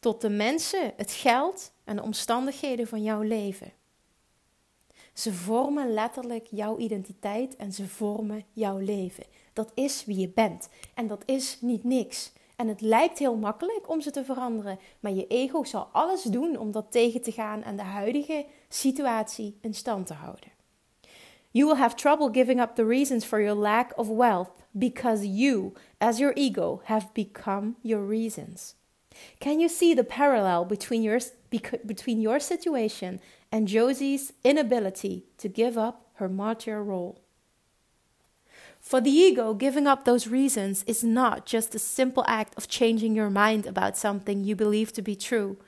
tot 0.00 0.20
de 0.20 0.28
mensen, 0.28 0.92
het 0.96 1.12
geld 1.12 1.72
en 1.84 1.96
de 1.96 2.02
omstandigheden 2.02 2.86
van 2.86 3.02
jouw 3.02 3.20
leven. 3.22 3.72
Ze 5.12 5.32
vormen 5.34 5.92
letterlijk 5.92 6.46
jouw 6.50 6.78
identiteit 6.78 7.56
en 7.56 7.72
ze 7.72 7.88
vormen 7.88 8.44
jouw 8.52 8.78
leven. 8.78 9.24
Dat 9.52 9.72
is 9.74 10.04
wie 10.04 10.18
je 10.18 10.28
bent. 10.28 10.68
En 10.94 11.06
dat 11.06 11.22
is 11.24 11.58
niet 11.60 11.84
niks. 11.84 12.32
En 12.56 12.68
het 12.68 12.80
lijkt 12.80 13.18
heel 13.18 13.36
makkelijk 13.36 13.88
om 13.88 14.00
ze 14.00 14.10
te 14.10 14.24
veranderen, 14.24 14.78
maar 15.00 15.12
je 15.12 15.26
ego 15.26 15.64
zal 15.64 15.88
alles 15.92 16.22
doen 16.22 16.56
om 16.56 16.72
dat 16.72 16.92
tegen 16.92 17.22
te 17.22 17.32
gaan 17.32 17.62
en 17.62 17.76
de 17.76 17.82
huidige 17.82 18.46
situatie 18.68 19.58
in 19.60 19.74
stand 19.74 20.06
te 20.06 20.14
houden. 20.14 20.59
You 21.52 21.66
will 21.66 21.76
have 21.76 21.96
trouble 21.96 22.28
giving 22.28 22.60
up 22.60 22.76
the 22.76 22.84
reasons 22.84 23.24
for 23.24 23.40
your 23.40 23.54
lack 23.54 23.92
of 23.98 24.08
wealth 24.08 24.62
because 24.78 25.26
you, 25.26 25.74
as 26.00 26.20
your 26.20 26.32
ego, 26.36 26.82
have 26.84 27.12
become 27.12 27.76
your 27.82 28.02
reasons. 28.02 28.74
Can 29.40 29.58
you 29.58 29.68
see 29.68 29.92
the 29.92 30.04
parallel 30.04 30.64
between 30.64 31.02
your, 31.02 31.18
between 31.84 32.20
your 32.20 32.38
situation 32.38 33.20
and 33.50 33.66
Josie's 33.66 34.32
inability 34.44 35.26
to 35.38 35.48
give 35.48 35.76
up 35.76 36.06
her 36.14 36.28
martyr 36.28 36.82
role? 36.84 37.20
For 38.80 39.00
the 39.00 39.10
ego, 39.10 39.52
giving 39.52 39.86
up 39.86 40.04
those 40.04 40.28
reasons 40.28 40.84
is 40.84 41.04
not 41.04 41.44
just 41.44 41.74
a 41.74 41.78
simple 41.78 42.24
act 42.26 42.54
of 42.56 42.68
changing 42.68 43.14
your 43.14 43.28
mind 43.28 43.66
about 43.66 43.96
something 43.96 44.44
you 44.44 44.56
believe 44.56 44.92
to 44.94 45.02
be 45.02 45.16
true. 45.16 45.58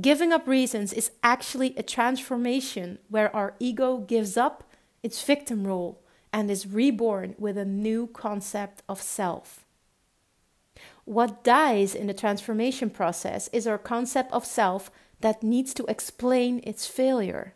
Giving 0.00 0.32
up 0.32 0.46
reasons 0.46 0.92
is 0.92 1.12
actually 1.22 1.74
a 1.76 1.82
transformation 1.82 2.98
where 3.08 3.34
our 3.34 3.54
ego 3.60 3.98
gives 3.98 4.36
up 4.36 4.64
its 5.02 5.22
victim 5.22 5.66
role 5.66 6.00
and 6.32 6.50
is 6.50 6.66
reborn 6.66 7.34
with 7.38 7.56
a 7.56 7.64
new 7.64 8.06
concept 8.08 8.82
of 8.88 9.00
self. 9.00 9.64
What 11.04 11.42
dies 11.42 11.94
in 11.94 12.06
the 12.06 12.14
transformation 12.14 12.90
process 12.90 13.48
is 13.52 13.66
our 13.66 13.78
concept 13.78 14.32
of 14.32 14.44
self 14.44 14.90
that 15.20 15.42
needs 15.42 15.72
to 15.74 15.84
explain 15.86 16.60
its 16.64 16.86
failure. 16.86 17.54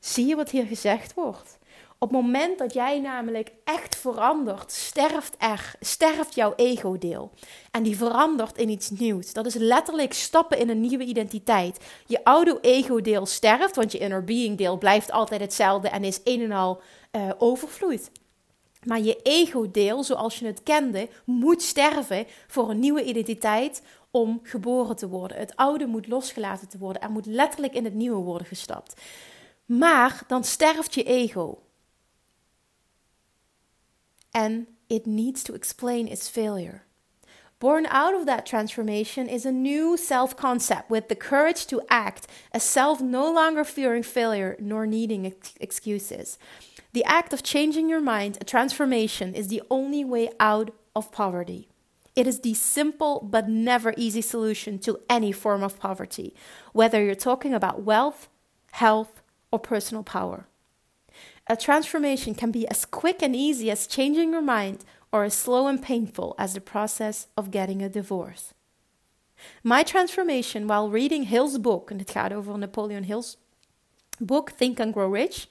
Zie 0.00 0.26
je 0.26 0.36
wat 0.36 0.50
hier 0.50 0.66
gezegd 0.66 1.14
wordt? 1.14 1.58
Op 2.04 2.10
het 2.10 2.20
moment 2.20 2.58
dat 2.58 2.72
jij 2.72 3.00
namelijk 3.00 3.52
echt 3.64 3.96
verandert, 3.96 4.72
sterft 4.72 5.34
er, 5.38 5.74
sterft 5.80 6.34
jouw 6.34 6.52
ego-deel. 6.56 7.30
En 7.70 7.82
die 7.82 7.96
verandert 7.96 8.58
in 8.58 8.68
iets 8.68 8.90
nieuws. 8.90 9.32
Dat 9.32 9.46
is 9.46 9.54
letterlijk 9.54 10.12
stappen 10.12 10.58
in 10.58 10.68
een 10.68 10.80
nieuwe 10.80 11.04
identiteit. 11.04 11.78
Je 12.06 12.24
oude 12.24 12.58
ego-deel 12.60 13.26
sterft, 13.26 13.76
want 13.76 13.92
je 13.92 13.98
inner 13.98 14.24
being-deel 14.24 14.78
blijft 14.78 15.12
altijd 15.12 15.40
hetzelfde 15.40 15.88
en 15.88 16.04
is 16.04 16.20
een 16.24 16.40
en 16.42 16.52
al 16.52 16.80
uh, 17.12 17.30
overvloed. 17.38 18.10
Maar 18.82 19.00
je 19.00 19.20
ego-deel, 19.22 20.02
zoals 20.02 20.38
je 20.38 20.46
het 20.46 20.62
kende, 20.62 21.08
moet 21.24 21.62
sterven 21.62 22.26
voor 22.46 22.70
een 22.70 22.78
nieuwe 22.78 23.04
identiteit 23.04 23.82
om 24.10 24.40
geboren 24.42 24.96
te 24.96 25.08
worden. 25.08 25.36
Het 25.36 25.56
oude 25.56 25.86
moet 25.86 26.08
losgelaten 26.08 26.68
te 26.68 26.78
worden. 26.78 27.02
Er 27.02 27.10
moet 27.10 27.26
letterlijk 27.26 27.74
in 27.74 27.84
het 27.84 27.94
nieuwe 27.94 28.22
worden 28.22 28.46
gestapt. 28.46 29.00
Maar 29.64 30.22
dan 30.26 30.44
sterft 30.44 30.94
je 30.94 31.02
ego. 31.02 31.63
En 34.34 34.66
it 34.88 35.06
needs 35.06 35.42
to 35.44 35.54
explain 35.54 36.08
its 36.08 36.28
failure. 36.28 36.84
Born 37.60 37.86
out 37.86 38.14
of 38.14 38.26
that 38.26 38.44
transformation 38.44 39.28
is 39.28 39.46
a 39.46 39.52
new 39.52 39.96
self 39.96 40.36
concept 40.36 40.90
with 40.90 41.08
the 41.08 41.14
courage 41.14 41.66
to 41.68 41.80
act, 41.88 42.26
a 42.52 42.60
self 42.60 43.00
no 43.00 43.32
longer 43.32 43.64
fearing 43.64 44.02
failure 44.02 44.56
nor 44.58 44.86
needing 44.86 45.24
ex- 45.26 45.54
excuses. 45.60 46.38
The 46.92 47.04
act 47.04 47.32
of 47.32 47.42
changing 47.42 47.88
your 47.88 48.00
mind, 48.00 48.38
a 48.40 48.44
transformation, 48.44 49.34
is 49.34 49.48
the 49.48 49.62
only 49.70 50.04
way 50.04 50.30
out 50.38 50.72
of 50.94 51.10
poverty. 51.10 51.68
It 52.14 52.26
is 52.26 52.40
the 52.40 52.54
simple 52.54 53.26
but 53.28 53.48
never 53.48 53.94
easy 53.96 54.20
solution 54.20 54.78
to 54.80 55.00
any 55.08 55.32
form 55.32 55.62
of 55.62 55.80
poverty, 55.80 56.34
whether 56.72 57.02
you're 57.02 57.14
talking 57.14 57.54
about 57.54 57.82
wealth, 57.82 58.28
health, 58.72 59.22
or 59.50 59.58
personal 59.58 60.02
power. 60.02 60.46
A 61.46 61.56
transformation 61.56 62.34
can 62.34 62.50
be 62.50 62.66
as 62.68 62.86
quick 62.86 63.22
and 63.22 63.36
easy 63.36 63.70
as 63.70 63.86
changing 63.86 64.32
your 64.32 64.42
mind 64.42 64.84
or 65.12 65.24
as 65.24 65.34
slow 65.34 65.66
and 65.66 65.82
painful 65.82 66.34
as 66.38 66.54
the 66.54 66.60
process 66.60 67.26
of 67.36 67.50
getting 67.50 67.82
a 67.82 67.88
divorce. 67.88 68.54
My 69.62 69.82
transformation 69.82 70.66
while 70.66 70.88
reading 70.88 71.24
Hill's 71.24 71.58
book, 71.58 71.90
en 71.90 71.98
het 71.98 72.10
gaat 72.10 72.32
over 72.32 72.58
Napoleon 72.58 73.04
Hill's 73.04 73.36
book 74.20 74.50
Think 74.52 74.80
and 74.80 74.94
Grow 74.94 75.08
Rich, 75.08 75.48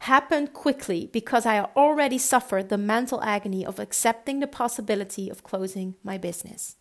happened 0.00 0.52
quickly 0.52 1.10
because 1.12 1.46
I 1.46 1.68
already 1.76 2.18
suffered 2.18 2.68
the 2.68 2.78
mental 2.78 3.22
agony 3.22 3.66
of 3.66 3.78
accepting 3.78 4.40
the 4.40 4.46
possibility 4.46 5.30
of 5.30 5.42
closing 5.42 5.94
my 6.02 6.18
business. 6.18 6.76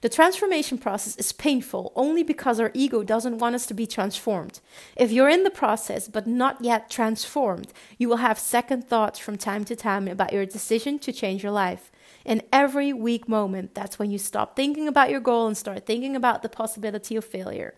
The 0.00 0.08
transformation 0.08 0.78
process 0.78 1.16
is 1.16 1.32
painful 1.32 1.92
only 1.94 2.22
because 2.22 2.60
our 2.60 2.70
ego 2.74 3.02
doesn't 3.02 3.38
want 3.38 3.54
us 3.54 3.66
to 3.66 3.74
be 3.74 3.86
transformed. 3.86 4.60
If 4.96 5.10
you're 5.10 5.28
in 5.28 5.44
the 5.44 5.50
process 5.50 6.08
but 6.08 6.26
not 6.26 6.64
yet 6.64 6.90
transformed, 6.90 7.72
you 7.98 8.08
will 8.08 8.18
have 8.18 8.38
second 8.38 8.88
thoughts 8.88 9.18
from 9.18 9.36
time 9.36 9.64
to 9.64 9.76
time 9.76 10.08
about 10.08 10.32
your 10.32 10.46
decision 10.46 10.98
to 11.00 11.12
change 11.12 11.42
your 11.42 11.52
life. 11.52 11.90
In 12.24 12.42
every 12.52 12.92
weak 12.92 13.28
moment, 13.28 13.74
that's 13.74 13.98
when 13.98 14.10
you 14.10 14.18
stop 14.18 14.56
thinking 14.56 14.88
about 14.88 15.10
your 15.10 15.20
goal 15.20 15.46
and 15.46 15.56
start 15.56 15.86
thinking 15.86 16.16
about 16.16 16.42
the 16.42 16.48
possibility 16.48 17.16
of 17.16 17.24
failure. 17.24 17.74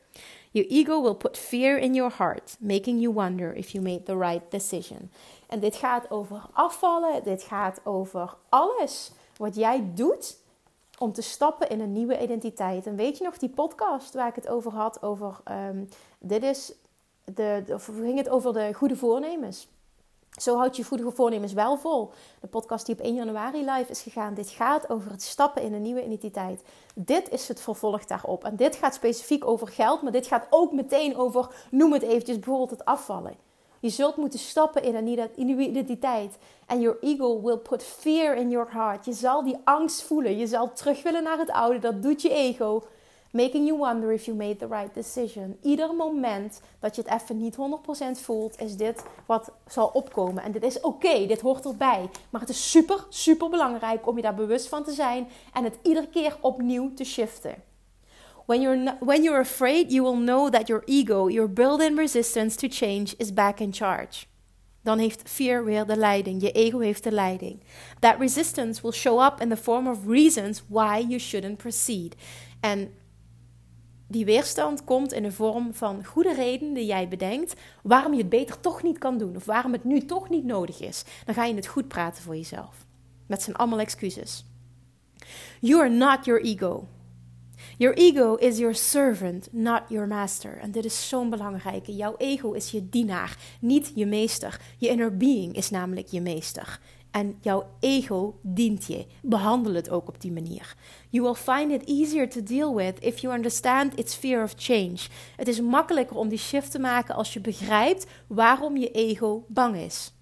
Your 0.53 0.65
ego 0.69 0.99
will 1.01 1.15
put 1.15 1.37
fear 1.37 1.77
in 1.77 1.95
your 1.95 2.11
heart, 2.11 2.57
making 2.61 2.99
you 2.99 3.11
wonder 3.11 3.53
if 3.53 3.75
you 3.75 3.83
made 3.83 4.07
the 4.07 4.17
right 4.17 4.51
decision. 4.51 5.11
En 5.49 5.61
dit 5.61 5.77
gaat 5.77 6.11
over 6.11 6.43
afvallen, 6.53 7.25
dit 7.25 7.43
gaat 7.43 7.81
over 7.85 8.35
alles 8.49 9.11
wat 9.37 9.55
jij 9.55 9.91
doet 9.95 10.37
om 10.99 11.13
te 11.13 11.23
stappen 11.23 11.69
in 11.69 11.81
een 11.81 11.93
nieuwe 11.93 12.23
identiteit. 12.23 12.87
En 12.87 12.97
weet 12.97 13.19
je 13.19 13.25
nog 13.25 13.39
die 13.39 13.49
podcast 13.49 14.15
waar 14.15 14.29
ik 14.29 14.35
het 14.35 14.49
over 14.49 14.73
had? 14.73 15.03
Over 15.03 15.41
ehm, 15.45 15.85
dit 16.19 16.43
is 16.43 16.73
de, 17.25 17.65
of 17.73 17.85
ging 17.85 18.19
het 18.19 18.29
over 18.29 18.53
de 18.53 18.73
goede 18.75 18.97
voornemens. 18.97 19.69
Zo 20.41 20.57
houd 20.57 20.77
je 20.77 20.85
goede 20.85 21.11
voornemens 21.11 21.53
wel 21.53 21.77
vol. 21.77 22.13
De 22.41 22.47
podcast 22.47 22.87
die 22.87 22.95
op 22.95 23.01
1 23.01 23.15
januari 23.15 23.59
live 23.59 23.91
is 23.91 24.03
gegaan. 24.03 24.35
Dit 24.35 24.49
gaat 24.49 24.91
over 24.91 25.11
het 25.11 25.23
stappen 25.23 25.63
in 25.63 25.73
een 25.73 25.83
nieuwe 25.83 26.05
identiteit. 26.05 26.63
Dit 26.95 27.31
is 27.31 27.49
het 27.49 27.61
vervolg 27.61 28.05
daarop. 28.05 28.45
En 28.45 28.57
dit 28.57 28.77
gaat 28.77 28.95
specifiek 28.95 29.47
over 29.47 29.69
geld, 29.69 30.03
maar 30.03 30.13
dit 30.13 30.27
gaat 30.27 30.47
ook 30.51 30.73
meteen 30.73 31.17
over, 31.17 31.49
noem 31.71 31.93
het 31.93 32.03
eventjes, 32.03 32.39
bijvoorbeeld 32.39 32.71
het 32.71 32.85
afvallen. 32.85 33.46
Je 33.87 33.93
zult 33.93 34.17
moeten 34.17 34.39
stappen 34.39 34.83
in 34.83 34.95
een 34.95 35.61
identiteit. 35.61 36.39
En 36.67 36.81
your 36.81 36.99
ego 37.01 37.43
will 37.43 37.57
put 37.57 37.83
fear 37.83 38.37
in 38.37 38.51
your 38.51 38.73
heart. 38.73 39.05
Je 39.05 39.13
zal 39.13 39.43
die 39.43 39.57
angst 39.65 40.03
voelen. 40.03 40.37
Je 40.37 40.47
zal 40.47 40.73
terug 40.73 41.03
willen 41.03 41.23
naar 41.23 41.39
het 41.39 41.51
oude. 41.51 41.79
Dat 41.79 42.03
doet 42.03 42.23
je 42.23 42.31
ego. 42.31 42.83
Making 43.31 43.67
you 43.67 43.79
wonder 43.79 44.13
if 44.13 44.25
you 44.25 44.37
made 44.37 44.57
the 44.57 44.67
right 44.67 44.95
decision. 44.95 45.59
Ieder 45.63 45.95
moment 45.95 46.61
dat 46.81 46.97
je 46.97 47.03
het 47.03 47.21
even 47.21 47.39
niet 47.39 47.57
100% 47.57 48.21
voelt, 48.21 48.61
is 48.61 48.77
dit 48.77 49.03
wat 49.27 49.51
zal 49.67 49.91
opkomen. 49.93 50.43
En 50.43 50.53
dit 50.53 50.63
is 50.63 50.81
oké, 50.81 51.27
dit 51.27 51.41
hoort 51.41 51.65
erbij. 51.65 52.11
Maar 52.31 52.41
het 52.41 52.51
is 52.51 52.71
super, 52.71 53.07
super 53.09 53.49
belangrijk 53.49 54.07
om 54.07 54.17
je 54.17 54.23
daar 54.23 54.35
bewust 54.35 54.69
van 54.69 54.85
te 54.85 54.93
zijn 54.93 55.29
en 55.53 55.65
het 55.65 55.79
iedere 55.83 56.09
keer 56.09 56.37
opnieuw 56.41 56.95
te 56.95 57.05
shiften. 57.05 57.55
When 58.47 58.61
you're, 58.61 58.97
when 59.01 59.25
you're 59.25 59.41
afraid, 59.41 59.91
you 59.91 60.03
will 60.03 60.21
know 60.21 60.51
that 60.51 60.69
your 60.69 60.83
ego, 60.87 61.29
your 61.29 61.49
built-in 61.49 61.97
resistance 61.97 62.57
to 62.57 62.69
change, 62.69 63.15
is 63.19 63.33
back 63.33 63.61
in 63.61 63.73
charge. 63.73 64.27
Dan 64.83 64.99
heeft 64.99 65.29
fear 65.29 65.65
weer 65.65 65.87
de 65.87 65.97
leiding. 65.97 66.43
Je 66.43 66.53
ego 66.53 66.79
heeft 66.79 67.03
de 67.03 67.13
leiding. 67.13 67.63
That 68.01 68.19
resistance 68.19 68.83
will 68.83 68.93
show 68.93 69.21
up 69.25 69.41
in 69.41 69.49
the 69.49 69.57
form 69.57 69.89
of 69.89 70.07
reasons 70.07 70.63
why 70.69 71.05
you 71.09 71.19
shouldn't 71.19 71.57
proceed. 71.57 72.15
En 72.61 72.93
die 74.09 74.25
weerstand 74.25 74.85
komt 74.85 75.13
in 75.13 75.23
de 75.23 75.33
vorm 75.33 75.75
van 75.75 76.05
goede 76.05 76.35
redenen 76.35 76.75
die 76.75 76.87
jij 76.87 77.09
bedenkt 77.09 77.55
waarom 77.83 78.13
je 78.13 78.19
het 78.19 78.29
beter 78.29 78.61
toch 78.61 78.83
niet 78.83 78.99
kan 78.99 79.19
doen 79.19 79.37
of 79.37 79.45
waarom 79.45 79.73
het 79.73 79.85
nu 79.85 80.01
toch 80.01 80.29
niet 80.29 80.45
nodig 80.45 80.81
is. 80.81 81.05
Dan 81.25 81.35
ga 81.35 81.45
je 81.45 81.55
het 81.55 81.67
goed 81.67 81.89
praten 81.89 82.23
voor 82.23 82.37
jezelf. 82.37 82.87
Dat 83.27 83.43
zijn 83.43 83.57
allemaal 83.57 83.81
excuses. 83.81 84.45
You 85.61 85.81
are 85.81 85.91
not 85.91 86.25
your 86.25 86.43
ego. 86.43 86.89
Your 87.79 87.95
ego 87.95 88.35
is 88.37 88.59
your 88.59 88.75
servant, 88.75 89.49
not 89.53 89.83
your 89.89 90.07
master. 90.07 90.59
En 90.59 90.71
dit 90.71 90.85
is 90.85 91.09
zo'n 91.09 91.31
belangrijke. 91.31 91.97
Jouw 91.97 92.15
ego 92.17 92.53
is 92.53 92.71
je 92.71 92.89
dienaar, 92.89 93.37
niet 93.61 93.93
je 93.95 94.07
meester. 94.07 94.61
Je 94.77 94.89
inner 94.89 95.17
being 95.17 95.57
is 95.57 95.71
namelijk 95.71 96.07
je 96.07 96.21
meester. 96.21 96.81
En 97.11 97.39
jouw 97.41 97.71
ego 97.81 98.39
dient 98.43 98.87
je. 98.87 99.07
Behandel 99.23 99.75
het 99.75 99.91
ook 99.91 100.09
op 100.09 100.21
die 100.21 100.33
manier. 100.33 100.75
You 101.09 101.25
will 101.25 101.35
find 101.35 101.71
it 101.71 101.89
easier 101.89 102.29
to 102.29 102.43
deal 102.43 102.75
with 102.75 102.95
if 103.01 103.19
you 103.19 103.35
understand 103.35 103.99
its 103.99 104.15
fear 104.15 104.43
of 104.43 104.55
change. 104.57 104.99
Het 105.37 105.49
is 105.49 105.61
makkelijker 105.61 106.17
om 106.17 106.29
die 106.29 106.39
shift 106.39 106.71
te 106.71 106.79
maken 106.79 107.15
als 107.15 107.33
je 107.33 107.41
begrijpt 107.41 108.07
waarom 108.27 108.77
je 108.77 108.91
ego 108.91 109.45
bang 109.49 109.77
is. 109.77 110.13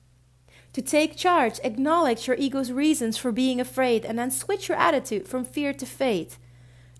To 0.70 0.82
take 0.82 1.12
charge, 1.14 1.62
acknowledge 1.62 2.24
your 2.24 2.40
ego's 2.40 2.70
reasons 2.70 3.18
for 3.18 3.32
being 3.32 3.60
afraid 3.60 4.06
and 4.06 4.16
then 4.16 4.30
switch 4.30 4.66
your 4.66 4.82
attitude 4.82 5.28
from 5.28 5.44
fear 5.44 5.76
to 5.76 5.86
faith. 5.86 6.38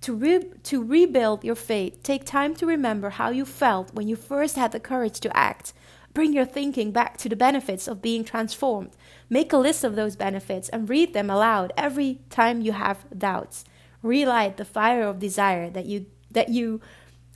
To, 0.05 0.15
re- 0.15 0.51
to 0.65 0.85
rebuild 0.85 1.45
your 1.45 1.55
faith, 1.55 2.03
take 2.03 2.27
time 2.27 2.55
to 2.57 2.67
remember 2.67 3.09
how 3.09 3.31
you 3.31 3.47
felt 3.47 3.95
when 3.95 4.07
you 4.07 4.17
first 4.17 4.55
had 4.55 4.73
the 4.73 4.79
courage 4.79 5.19
to 5.21 5.35
act. 5.35 5.73
Bring 6.13 6.35
your 6.35 6.45
thinking 6.45 6.93
back 6.93 7.17
to 7.19 7.29
the 7.31 7.37
benefits 7.37 7.89
of 7.89 8.03
being 8.03 8.23
transformed. 8.23 8.91
Make 9.31 9.51
a 9.55 9.57
list 9.57 9.83
of 9.83 9.97
those 9.97 10.15
benefits 10.15 10.69
and 10.69 10.91
read 10.91 11.15
them 11.15 11.31
aloud 11.31 11.73
every 11.79 12.21
time 12.29 12.61
you 12.61 12.73
have 12.73 13.07
doubts. 13.17 13.65
Relight 14.03 14.59
the 14.59 14.67
fire 14.67 15.05
of 15.05 15.19
desire 15.19 15.71
that 15.71 15.87
you 15.87 16.05
that 16.31 16.51
you 16.51 16.83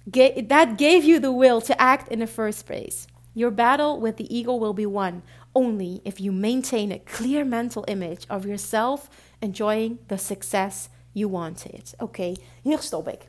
that 0.07 0.77
gave 0.77 1.05
you 1.05 1.19
the 1.19 1.33
will 1.33 1.63
to 1.63 1.81
act 1.81 2.13
in 2.13 2.19
the 2.19 2.27
first 2.27 2.67
place. 2.67 3.07
Your 3.33 3.51
battle 3.51 3.99
with 3.99 4.19
the 4.19 4.29
ego 4.37 4.55
will 4.55 4.75
be 4.75 4.85
won 4.85 5.23
only 5.55 6.03
if 6.05 6.21
you 6.21 6.33
maintain 6.33 6.93
a 6.93 6.99
clear 6.99 7.47
mental 7.47 7.87
image 7.89 8.27
of 8.29 8.45
yourself 8.45 9.09
enjoying 9.41 10.01
the 10.09 10.19
success 10.19 10.91
you 11.19 11.31
wanted. 11.31 11.93
Oké, 11.95 12.05
okay, 12.05 12.37
hier 12.63 12.79
stop 12.79 13.09
ik. 13.09 13.29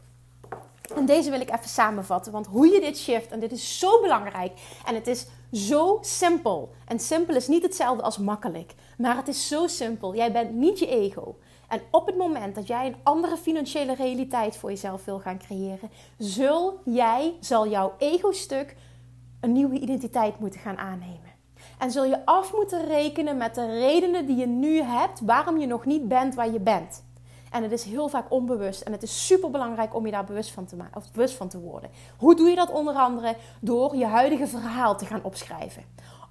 En 0.96 1.06
deze 1.06 1.30
wil 1.30 1.42
ik 1.42 1.52
even 1.52 1.70
samenvatten, 1.70 2.32
want 2.32 2.48
hoe 2.48 2.68
je 2.68 2.80
dit 2.80 2.98
shift, 2.98 3.32
en 3.32 3.40
dit 3.40 3.52
is 3.52 3.80
zo 3.80 4.02
belangrijk, 4.02 4.60
en 4.86 4.96
het 4.96 5.08
is 5.08 5.28
zo 5.52 5.98
simpel. 6.02 6.74
En 6.86 7.00
simpel 7.00 7.36
is 7.36 7.48
niet 7.48 7.64
hetzelfde 7.64 8.04
als 8.04 8.18
makkelijk, 8.18 8.74
maar 8.98 9.16
het 9.16 9.28
is 9.28 9.48
zo 9.48 9.68
simpel. 9.68 10.16
Jij 10.16 10.32
bent 10.32 10.54
niet 10.54 10.80
je 10.80 10.88
ego. 10.88 11.36
En 11.68 11.82
op 11.92 12.06
het 12.06 12.18
moment 12.18 12.56
dat 12.56 12.68
jij 12.68 12.88
een 12.88 12.96
andere 13.04 13.38
financiële 13.38 13.96
realiteit 13.96 14.56
voor 14.56 14.70
jezelf 14.70 15.06
wil 15.06 15.20
gaan 15.20 15.38
creëren, 15.38 15.92
zul 16.18 16.80
jij, 16.86 17.34
zal 17.40 17.68
jouw 17.68 17.94
ego-stuk 17.98 18.76
een 19.40 19.52
nieuwe 19.52 19.80
identiteit 19.80 20.40
moeten 20.40 20.60
gaan 20.60 20.78
aannemen. 20.78 21.30
En 21.78 21.92
zul 21.92 22.04
je 22.04 22.26
af 22.26 22.54
moeten 22.54 22.86
rekenen 22.86 23.38
met 23.38 23.56
de 23.56 23.66
redenen 23.66 24.26
die 24.26 24.36
je 24.36 24.48
nu 24.48 24.82
hebt 24.82 25.20
waarom 25.20 25.58
je 25.58 25.68
nog 25.68 25.86
niet 25.86 26.08
bent 26.08 26.36
waar 26.36 26.52
je 26.52 26.60
bent. 26.60 27.04
En 27.52 27.64
het 27.64 27.72
is 27.72 27.84
heel 27.84 28.08
vaak 28.08 28.32
onbewust. 28.32 28.82
En 28.82 28.92
het 28.92 29.04
is 29.04 29.26
super 29.26 29.50
belangrijk 29.50 29.96
om 29.96 30.06
je 30.06 30.12
daar 30.12 30.26
bewust 30.26 30.52
van 30.52 30.66
te, 30.66 30.76
maken, 30.76 30.98
of 30.98 31.12
bewust 31.12 31.36
van 31.36 31.48
te 31.48 31.60
worden. 31.60 31.90
Hoe 32.18 32.36
doe 32.36 32.50
je 32.50 32.56
dat 32.56 32.72
onder 32.72 32.94
andere? 32.94 33.36
Door 33.62 33.96
je 33.96 34.06
huidige 34.06 34.48
verhaal 34.48 34.98
te 34.98 35.06
gaan 35.06 35.24
opschrijven. 35.24 35.84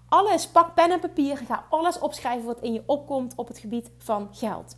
Alles, 0.08 0.48
pak 0.48 0.74
pen 0.74 0.90
en 0.90 1.00
papier, 1.00 1.36
ga 1.36 1.64
alles 1.68 1.98
opschrijven 1.98 2.46
wat 2.46 2.60
in 2.60 2.72
je 2.72 2.82
opkomt 2.86 3.32
op 3.36 3.48
het 3.48 3.58
gebied 3.58 3.90
van 3.98 4.28
geld. 4.32 4.76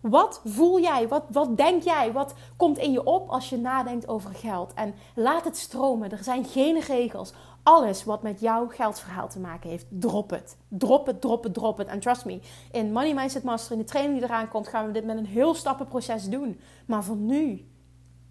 Wat 0.00 0.40
voel 0.44 0.80
jij? 0.80 1.08
Wat, 1.08 1.24
wat 1.28 1.56
denk 1.56 1.82
jij? 1.82 2.12
Wat 2.12 2.34
komt 2.56 2.78
in 2.78 2.92
je 2.92 3.04
op 3.04 3.28
als 3.28 3.48
je 3.48 3.56
nadenkt 3.56 4.08
over 4.08 4.34
geld? 4.34 4.74
En 4.74 4.94
laat 5.14 5.44
het 5.44 5.56
stromen. 5.56 6.10
Er 6.10 6.24
zijn 6.24 6.44
geen 6.44 6.80
regels. 6.80 7.32
Alles 7.66 8.04
wat 8.04 8.22
met 8.22 8.40
jouw 8.40 8.68
geldverhaal 8.68 9.28
te 9.28 9.38
maken 9.38 9.70
heeft, 9.70 9.86
drop 9.88 10.30
het. 10.30 10.56
Drop 10.68 11.06
het, 11.06 11.20
drop 11.20 11.44
het, 11.44 11.54
drop 11.54 11.78
het. 11.78 11.86
En 11.86 12.00
trust 12.00 12.24
me, 12.24 12.40
in 12.72 12.92
Money 12.92 13.14
Mindset 13.14 13.42
Master, 13.42 13.72
in 13.72 13.78
de 13.78 13.84
training 13.84 14.18
die 14.18 14.28
eraan 14.28 14.48
komt, 14.48 14.68
gaan 14.68 14.86
we 14.86 14.92
dit 14.92 15.04
met 15.04 15.16
een 15.16 15.26
heel 15.26 15.54
stappenproces 15.54 16.28
doen. 16.28 16.60
Maar 16.86 17.04
voor 17.04 17.16
nu, 17.16 17.68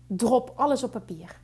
drop 0.07 0.53
alles 0.55 0.83
op 0.83 0.91
papier. 0.91 1.39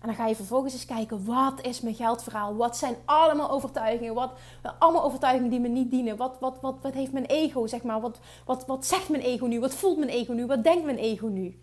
En 0.00 0.06
dan 0.06 0.14
ga 0.14 0.26
je 0.26 0.34
vervolgens 0.36 0.72
eens 0.72 0.84
kijken, 0.84 1.24
wat 1.24 1.60
is 1.62 1.80
mijn 1.80 1.94
geldverhaal? 1.94 2.56
Wat 2.56 2.76
zijn 2.76 2.96
allemaal 3.04 3.50
overtuigingen? 3.50 4.14
Wat, 4.14 4.32
allemaal 4.78 5.04
overtuigingen 5.04 5.50
die 5.50 5.60
me 5.60 5.68
niet 5.68 5.90
dienen? 5.90 6.16
Wat, 6.16 6.36
wat, 6.40 6.58
wat, 6.60 6.76
wat 6.82 6.92
heeft 6.92 7.12
mijn 7.12 7.26
ego, 7.26 7.66
zeg 7.66 7.82
maar? 7.82 8.00
Wat, 8.00 8.18
wat, 8.44 8.66
wat 8.66 8.86
zegt 8.86 9.08
mijn 9.08 9.22
ego 9.22 9.46
nu? 9.46 9.60
Wat 9.60 9.74
voelt 9.74 9.98
mijn 9.98 10.10
ego 10.10 10.32
nu? 10.32 10.46
Wat 10.46 10.64
denkt 10.64 10.84
mijn 10.84 10.98
ego 10.98 11.26
nu? 11.26 11.58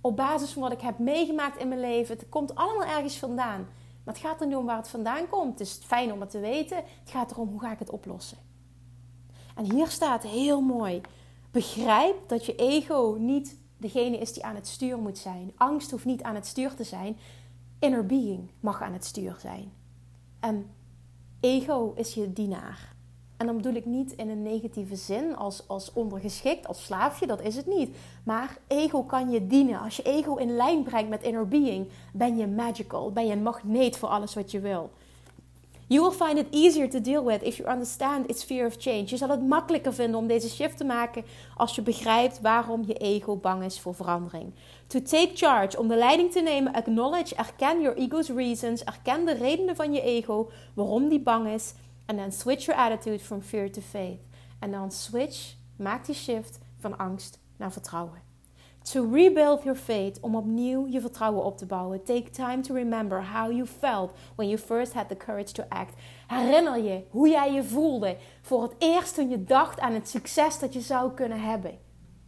Op 0.00 0.16
basis 0.16 0.52
van 0.52 0.62
wat 0.62 0.72
ik 0.72 0.80
heb 0.80 0.98
meegemaakt 0.98 1.60
in 1.60 1.68
mijn 1.68 1.80
leven. 1.80 2.16
Het 2.16 2.28
komt 2.28 2.54
allemaal 2.54 2.88
ergens 2.88 3.18
vandaan. 3.18 3.66
Het 4.10 4.18
gaat 4.18 4.40
er 4.40 4.46
niet 4.46 4.56
om 4.56 4.66
waar 4.66 4.76
het 4.76 4.88
vandaan 4.88 5.28
komt. 5.28 5.58
Het 5.58 5.68
is 5.68 5.78
fijn 5.84 6.12
om 6.12 6.20
het 6.20 6.30
te 6.30 6.40
weten. 6.40 6.76
Het 6.76 7.10
gaat 7.10 7.30
erom, 7.30 7.48
hoe 7.48 7.60
ga 7.60 7.72
ik 7.72 7.78
het 7.78 7.90
oplossen? 7.90 8.38
En 9.54 9.72
hier 9.72 9.88
staat 9.88 10.22
heel 10.22 10.60
mooi: 10.60 11.00
begrijp 11.50 12.28
dat 12.28 12.46
je 12.46 12.54
ego 12.54 13.16
niet 13.18 13.56
degene 13.76 14.18
is 14.18 14.32
die 14.32 14.44
aan 14.44 14.54
het 14.54 14.66
stuur 14.66 14.98
moet 14.98 15.18
zijn. 15.18 15.52
Angst 15.56 15.90
hoeft 15.90 16.04
niet 16.04 16.22
aan 16.22 16.34
het 16.34 16.46
stuur 16.46 16.74
te 16.74 16.84
zijn. 16.84 17.16
Inner 17.78 18.06
being 18.06 18.50
mag 18.60 18.82
aan 18.82 18.92
het 18.92 19.04
stuur 19.04 19.36
zijn. 19.38 19.72
En 20.40 20.70
ego 21.40 21.92
is 21.96 22.14
je 22.14 22.32
dienaar. 22.32 22.94
En 23.40 23.46
dan 23.46 23.56
bedoel 23.56 23.74
ik 23.74 23.84
niet 23.84 24.12
in 24.12 24.28
een 24.28 24.42
negatieve 24.42 24.96
zin 24.96 25.36
als, 25.36 25.68
als 25.68 25.92
ondergeschikt, 25.92 26.68
als 26.68 26.84
slaafje, 26.84 27.26
dat 27.26 27.42
is 27.42 27.56
het 27.56 27.66
niet. 27.66 27.96
Maar 28.24 28.58
ego 28.66 29.02
kan 29.02 29.30
je 29.30 29.46
dienen. 29.46 29.80
Als 29.80 29.96
je 29.96 30.02
ego 30.02 30.36
in 30.36 30.56
lijn 30.56 30.82
brengt 30.82 31.08
met 31.08 31.22
inner 31.22 31.48
being, 31.48 31.88
ben 32.12 32.36
je 32.36 32.46
magical, 32.46 33.12
ben 33.12 33.26
je 33.26 33.32
een 33.32 33.42
magneet 33.42 33.96
voor 33.96 34.08
alles 34.08 34.34
wat 34.34 34.50
je 34.50 34.60
wil. 34.60 34.90
You 35.86 36.02
will 36.02 36.26
find 36.26 36.38
it 36.38 36.46
easier 36.50 36.90
to 36.90 37.00
deal 37.00 37.24
with 37.24 37.42
if 37.42 37.56
you 37.56 37.70
understand 37.70 38.28
its 38.30 38.44
fear 38.44 38.66
of 38.66 38.76
change. 38.78 39.04
Je 39.06 39.16
zal 39.16 39.28
het 39.28 39.46
makkelijker 39.46 39.94
vinden 39.94 40.20
om 40.20 40.26
deze 40.26 40.48
shift 40.48 40.76
te 40.76 40.84
maken 40.84 41.24
als 41.56 41.74
je 41.74 41.82
begrijpt 41.82 42.40
waarom 42.40 42.84
je 42.86 42.94
ego 42.94 43.36
bang 43.36 43.64
is 43.64 43.80
voor 43.80 43.94
verandering. 43.94 44.52
To 44.86 45.02
take 45.02 45.30
charge, 45.34 45.78
om 45.78 45.88
de 45.88 45.96
leiding 45.96 46.32
te 46.32 46.40
nemen, 46.40 46.72
acknowledge, 46.72 47.34
erken 47.34 47.80
your 47.80 47.96
ego's 47.96 48.28
reasons, 48.28 48.84
erken 48.84 49.24
de 49.24 49.34
redenen 49.34 49.76
van 49.76 49.92
je 49.92 50.02
ego, 50.02 50.50
waarom 50.74 51.08
die 51.08 51.20
bang 51.20 51.48
is. 51.48 51.74
En 52.10 52.16
dan 52.16 52.32
switch 52.32 52.64
your 52.64 52.80
attitude 52.80 53.18
from 53.18 53.40
fear 53.40 53.70
to 53.70 53.80
faith. 53.80 54.18
En 54.58 54.70
dan 54.70 54.90
switch, 54.90 55.54
maak 55.76 56.06
die 56.06 56.14
shift 56.14 56.58
van 56.78 56.98
angst 56.98 57.38
naar 57.56 57.72
vertrouwen. 57.72 58.22
To 58.82 59.10
rebuild 59.12 59.62
your 59.62 59.78
faith, 59.78 60.20
om 60.20 60.36
opnieuw 60.36 60.86
je 60.86 61.00
vertrouwen 61.00 61.44
op 61.44 61.58
te 61.58 61.66
bouwen. 61.66 62.04
Take 62.04 62.30
time 62.30 62.60
to 62.60 62.74
remember 62.74 63.24
how 63.24 63.52
you 63.52 63.66
felt 63.66 64.12
when 64.34 64.48
you 64.48 64.60
first 64.60 64.92
had 64.92 65.08
the 65.08 65.16
courage 65.16 65.52
to 65.52 65.64
act. 65.68 65.94
Herinner 66.26 66.78
je 66.82 67.04
hoe 67.10 67.28
jij 67.28 67.52
je 67.52 67.64
voelde 67.64 68.16
voor 68.42 68.62
het 68.62 68.74
eerst 68.78 69.14
toen 69.14 69.28
je 69.28 69.44
dacht 69.44 69.80
aan 69.80 69.92
het 69.92 70.08
succes 70.08 70.58
dat 70.58 70.72
je 70.72 70.80
zou 70.80 71.12
kunnen 71.12 71.40
hebben. 71.40 71.78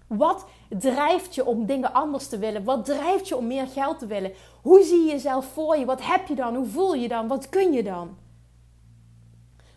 Wat 0.07 0.47
drijft 0.68 1.35
je 1.35 1.47
om 1.47 1.66
dingen 1.66 1.92
anders 1.92 2.29
te 2.29 2.38
willen? 2.38 2.64
Wat 2.64 2.85
drijft 2.85 3.29
je 3.29 3.37
om 3.37 3.47
meer 3.47 3.66
geld 3.66 3.99
te 3.99 4.07
willen? 4.07 4.33
Hoe 4.62 4.83
zie 4.83 5.05
je 5.05 5.11
jezelf 5.11 5.45
voor 5.45 5.77
je? 5.77 5.85
Wat 5.85 6.07
heb 6.07 6.27
je 6.27 6.35
dan? 6.35 6.55
Hoe 6.55 6.66
voel 6.66 6.95
je 6.95 7.09
dan? 7.09 7.29
Wat 7.29 7.49
kun 7.49 7.73
je 7.73 7.83
dan? 7.83 8.16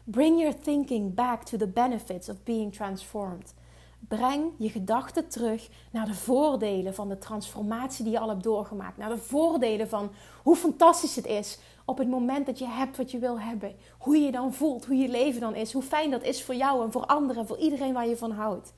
Bring 0.08 0.40
your 0.40 0.54
thinking 0.62 1.14
back 1.14 1.44
to 1.44 1.58
the 1.58 1.68
benefits 1.68 2.30
of 2.30 2.44
being 2.44 2.74
transformed. 2.74 3.54
Breng 4.00 4.52
je 4.58 4.70
gedachten 4.70 5.28
terug 5.30 5.70
naar 5.92 6.06
de 6.06 6.14
voordelen 6.14 6.94
van 6.94 7.10
de 7.10 7.18
transformatie 7.18 8.04
die 8.04 8.14
je 8.14 8.20
al 8.20 8.30
hebt 8.30 8.44
doorgemaakt. 8.44 8.98
Naar 8.98 9.10
de 9.10 9.18
voordelen 9.18 9.90
van 9.90 10.12
hoe 10.44 10.56
fantastisch 10.56 11.16
het 11.16 11.26
is 11.26 11.60
op 11.86 11.98
het 11.98 12.08
moment 12.08 12.46
dat 12.46 12.60
je 12.60 12.68
hebt 12.68 12.98
wat 12.98 13.12
je 13.12 13.20
wil 13.20 13.40
hebben. 13.40 13.76
Hoe 13.98 14.18
je 14.18 14.32
dan 14.32 14.54
voelt, 14.54 14.86
hoe 14.86 14.96
je 14.96 15.10
leven 15.10 15.42
dan 15.42 15.56
is. 15.56 15.74
Hoe 15.74 15.82
fijn 15.82 16.12
dat 16.12 16.24
is 16.24 16.44
voor 16.44 16.56
jou 16.56 16.84
en 16.84 16.92
voor 16.92 17.06
anderen, 17.06 17.48
voor 17.48 17.58
iedereen 17.58 17.94
waar 17.94 18.08
je 18.08 18.18
van 18.18 18.32
houdt. 18.32 18.74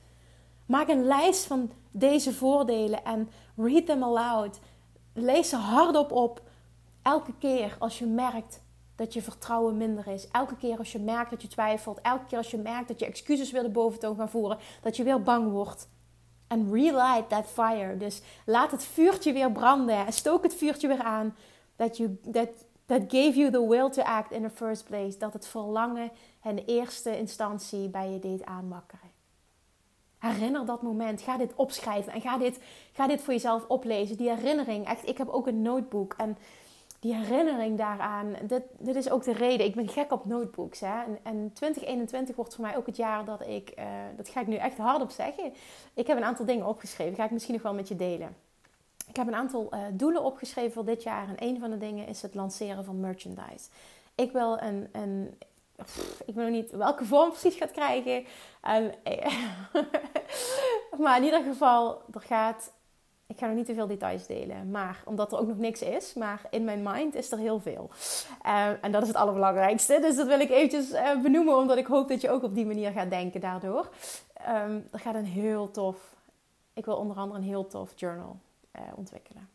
Maak 0.66 0.88
een 0.88 1.04
lijst 1.04 1.46
van 1.46 1.70
deze 1.90 2.32
voordelen 2.34 3.04
en 3.04 3.28
read 3.56 3.86
them 3.86 4.02
aloud. 4.02 4.58
Lees 5.12 5.48
ze 5.48 5.56
hardop 5.56 6.12
op. 6.12 6.42
Elke 7.02 7.32
keer 7.38 7.76
als 7.78 7.98
je 7.98 8.06
merkt 8.06 8.60
dat 8.98 9.12
je 9.12 9.22
vertrouwen 9.22 9.76
minder 9.76 10.06
is. 10.06 10.28
Elke 10.28 10.56
keer 10.56 10.78
als 10.78 10.92
je 10.92 10.98
merkt 10.98 11.30
dat 11.30 11.42
je 11.42 11.48
twijfelt. 11.48 12.00
Elke 12.00 12.24
keer 12.24 12.38
als 12.38 12.50
je 12.50 12.58
merkt 12.58 12.88
dat 12.88 12.98
je 12.98 13.06
excuses 13.06 13.50
weer 13.50 13.62
de 13.62 13.68
boventoon 13.68 14.16
gaan 14.16 14.28
voeren. 14.28 14.58
Dat 14.80 14.96
je 14.96 15.02
weer 15.02 15.22
bang 15.22 15.50
wordt. 15.50 15.88
En 16.46 16.72
relight 16.72 17.28
that 17.28 17.46
fire. 17.46 17.96
Dus 17.96 18.22
laat 18.46 18.70
het 18.70 18.84
vuurtje 18.84 19.32
weer 19.32 19.52
branden. 19.52 20.12
Stook 20.12 20.42
het 20.42 20.54
vuurtje 20.54 20.88
weer 20.88 21.02
aan. 21.02 21.36
That, 21.76 21.96
you, 21.96 22.18
that, 22.32 22.48
that 22.86 23.02
gave 23.08 23.32
you 23.38 23.50
the 23.50 23.68
will 23.68 23.90
to 23.90 24.02
act 24.02 24.32
in 24.32 24.42
the 24.42 24.50
first 24.50 24.84
place. 24.84 25.18
Dat 25.18 25.32
het 25.32 25.46
verlangen 25.46 26.10
in 26.44 26.62
eerste 26.66 27.18
instantie 27.18 27.88
bij 27.88 28.10
je 28.10 28.18
deed 28.18 28.44
aanwakkeren. 28.44 29.10
Herinner 30.18 30.66
dat 30.66 30.82
moment. 30.82 31.22
Ga 31.22 31.36
dit 31.36 31.54
opschrijven. 31.54 32.12
En 32.12 32.20
ga 32.20 32.38
dit, 32.38 32.60
ga 32.92 33.06
dit 33.06 33.20
voor 33.20 33.32
jezelf 33.32 33.64
oplezen. 33.68 34.16
Die 34.16 34.30
herinnering. 34.30 34.86
Echt, 34.86 35.08
ik 35.08 35.18
heb 35.18 35.28
ook 35.28 35.46
een 35.46 35.62
notebook. 35.62 36.14
En 36.16 36.36
die 37.00 37.14
herinnering 37.14 37.78
daaraan, 37.78 38.36
dit, 38.42 38.62
dit 38.78 38.96
is 38.96 39.10
ook 39.10 39.24
de 39.24 39.32
reden. 39.32 39.66
Ik 39.66 39.74
ben 39.74 39.88
gek 39.88 40.12
op 40.12 40.24
notebooks. 40.24 40.80
Hè? 40.80 41.02
En, 41.02 41.18
en 41.22 41.50
2021 41.52 42.36
wordt 42.36 42.54
voor 42.54 42.64
mij 42.64 42.76
ook 42.76 42.86
het 42.86 42.96
jaar 42.96 43.24
dat 43.24 43.46
ik, 43.46 43.72
uh, 43.78 43.84
dat 44.16 44.28
ga 44.28 44.40
ik 44.40 44.46
nu 44.46 44.56
echt 44.56 44.78
hardop 44.78 45.10
zeggen. 45.10 45.52
Ik 45.94 46.06
heb 46.06 46.16
een 46.16 46.24
aantal 46.24 46.44
dingen 46.44 46.66
opgeschreven. 46.66 47.14
Ga 47.14 47.24
ik 47.24 47.30
misschien 47.30 47.54
nog 47.54 47.62
wel 47.62 47.74
met 47.74 47.88
je 47.88 47.96
delen. 47.96 48.36
Ik 49.08 49.16
heb 49.16 49.26
een 49.26 49.34
aantal 49.34 49.74
uh, 49.74 49.80
doelen 49.92 50.22
opgeschreven 50.22 50.72
voor 50.72 50.84
dit 50.84 51.02
jaar. 51.02 51.28
En 51.28 51.34
een 51.38 51.58
van 51.60 51.70
de 51.70 51.78
dingen 51.78 52.06
is 52.06 52.22
het 52.22 52.34
lanceren 52.34 52.84
van 52.84 53.00
merchandise. 53.00 53.68
Ik 54.14 54.32
wil 54.32 54.58
een, 54.60 54.88
ik 56.26 56.34
weet 56.34 56.44
nog 56.44 56.48
niet 56.48 56.70
welke 56.70 57.04
vorm 57.04 57.30
precies 57.30 57.54
gaat 57.54 57.70
krijgen. 57.70 58.24
Um, 58.68 58.90
maar 61.02 61.16
in 61.16 61.24
ieder 61.24 61.42
geval, 61.42 62.02
er 62.12 62.20
gaat 62.20 62.72
ik 63.28 63.38
ga 63.38 63.46
nog 63.46 63.56
niet 63.56 63.66
te 63.66 63.74
veel 63.74 63.86
details 63.86 64.26
delen, 64.26 64.70
maar 64.70 65.02
omdat 65.04 65.32
er 65.32 65.38
ook 65.38 65.46
nog 65.46 65.58
niks 65.58 65.82
is. 65.82 66.14
Maar 66.14 66.40
in 66.50 66.64
mijn 66.64 66.82
mind 66.82 67.14
is 67.14 67.32
er 67.32 67.38
heel 67.38 67.60
veel. 67.60 67.90
Uh, 68.46 68.84
en 68.84 68.92
dat 68.92 69.02
is 69.02 69.08
het 69.08 69.16
allerbelangrijkste. 69.16 69.98
Dus 70.00 70.16
dat 70.16 70.26
wil 70.26 70.40
ik 70.40 70.50
eventjes 70.50 70.90
uh, 70.92 71.20
benoemen, 71.22 71.56
omdat 71.56 71.76
ik 71.76 71.86
hoop 71.86 72.08
dat 72.08 72.20
je 72.20 72.30
ook 72.30 72.42
op 72.42 72.54
die 72.54 72.66
manier 72.66 72.90
gaat 72.90 73.10
denken 73.10 73.40
daardoor. 73.40 73.88
Um, 74.48 74.88
er 74.92 75.00
gaat 75.00 75.14
een 75.14 75.24
heel 75.24 75.70
tof, 75.70 75.96
ik 76.74 76.84
wil 76.84 76.96
onder 76.96 77.16
andere 77.16 77.40
een 77.40 77.46
heel 77.46 77.66
tof 77.66 77.92
journal 77.96 78.36
uh, 78.76 78.82
ontwikkelen. 78.96 79.48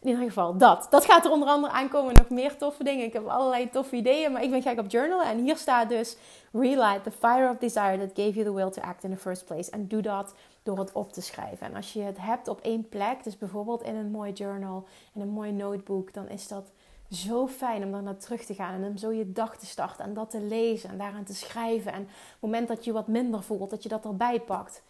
In 0.00 0.08
ieder 0.08 0.24
geval, 0.24 0.56
dat. 0.56 0.86
Dat 0.90 1.04
gaat 1.04 1.24
er 1.24 1.30
onder 1.30 1.48
andere 1.48 1.72
aankomen. 1.72 2.14
Nog 2.14 2.28
meer 2.28 2.56
toffe 2.56 2.84
dingen. 2.84 3.04
Ik 3.04 3.12
heb 3.12 3.26
allerlei 3.26 3.70
toffe 3.70 3.96
ideeën, 3.96 4.32
maar 4.32 4.42
ik 4.42 4.50
ben 4.50 4.62
gek 4.62 4.78
op 4.78 4.90
journalen. 4.90 5.26
En 5.26 5.38
hier 5.38 5.56
staat 5.56 5.88
dus: 5.88 6.16
Relight 6.52 7.02
the 7.02 7.10
fire 7.10 7.50
of 7.50 7.56
desire 7.58 7.98
that 7.98 8.10
gave 8.14 8.32
you 8.32 8.44
the 8.44 8.54
will 8.54 8.70
to 8.70 8.82
act 8.82 9.04
in 9.04 9.10
the 9.10 9.16
first 9.16 9.44
place. 9.44 9.70
En 9.70 9.88
doe 9.88 10.02
dat 10.02 10.34
door 10.66 10.78
het 10.78 10.92
op 10.92 11.12
te 11.12 11.20
schrijven. 11.20 11.66
En 11.66 11.74
als 11.74 11.92
je 11.92 12.00
het 12.00 12.18
hebt 12.20 12.48
op 12.48 12.60
één 12.60 12.88
plek, 12.88 13.24
dus 13.24 13.38
bijvoorbeeld 13.38 13.82
in 13.82 13.94
een 13.94 14.10
mooi 14.10 14.32
journal, 14.32 14.84
in 15.14 15.20
een 15.20 15.28
mooi 15.28 15.52
notebook, 15.52 16.12
dan 16.12 16.28
is 16.28 16.48
dat 16.48 16.72
zo 17.10 17.46
fijn 17.46 17.84
om 17.84 17.92
daar 17.92 18.02
naar 18.02 18.16
terug 18.16 18.44
te 18.44 18.54
gaan 18.54 18.74
en 18.74 18.88
om 18.88 18.96
zo 18.96 19.12
je 19.12 19.32
dag 19.32 19.56
te 19.56 19.66
starten 19.66 20.04
en 20.04 20.14
dat 20.14 20.30
te 20.30 20.40
lezen 20.40 20.90
en 20.90 20.98
daaraan 20.98 21.24
te 21.24 21.34
schrijven. 21.34 21.92
En 21.92 22.02
op 22.02 22.08
het 22.08 22.40
moment 22.40 22.68
dat 22.68 22.84
je 22.84 22.92
wat 22.92 23.06
minder 23.08 23.42
voelt, 23.42 23.70
dat 23.70 23.82
je 23.82 23.88
dat 23.88 24.04
erbij 24.04 24.40
pakt. 24.40 24.82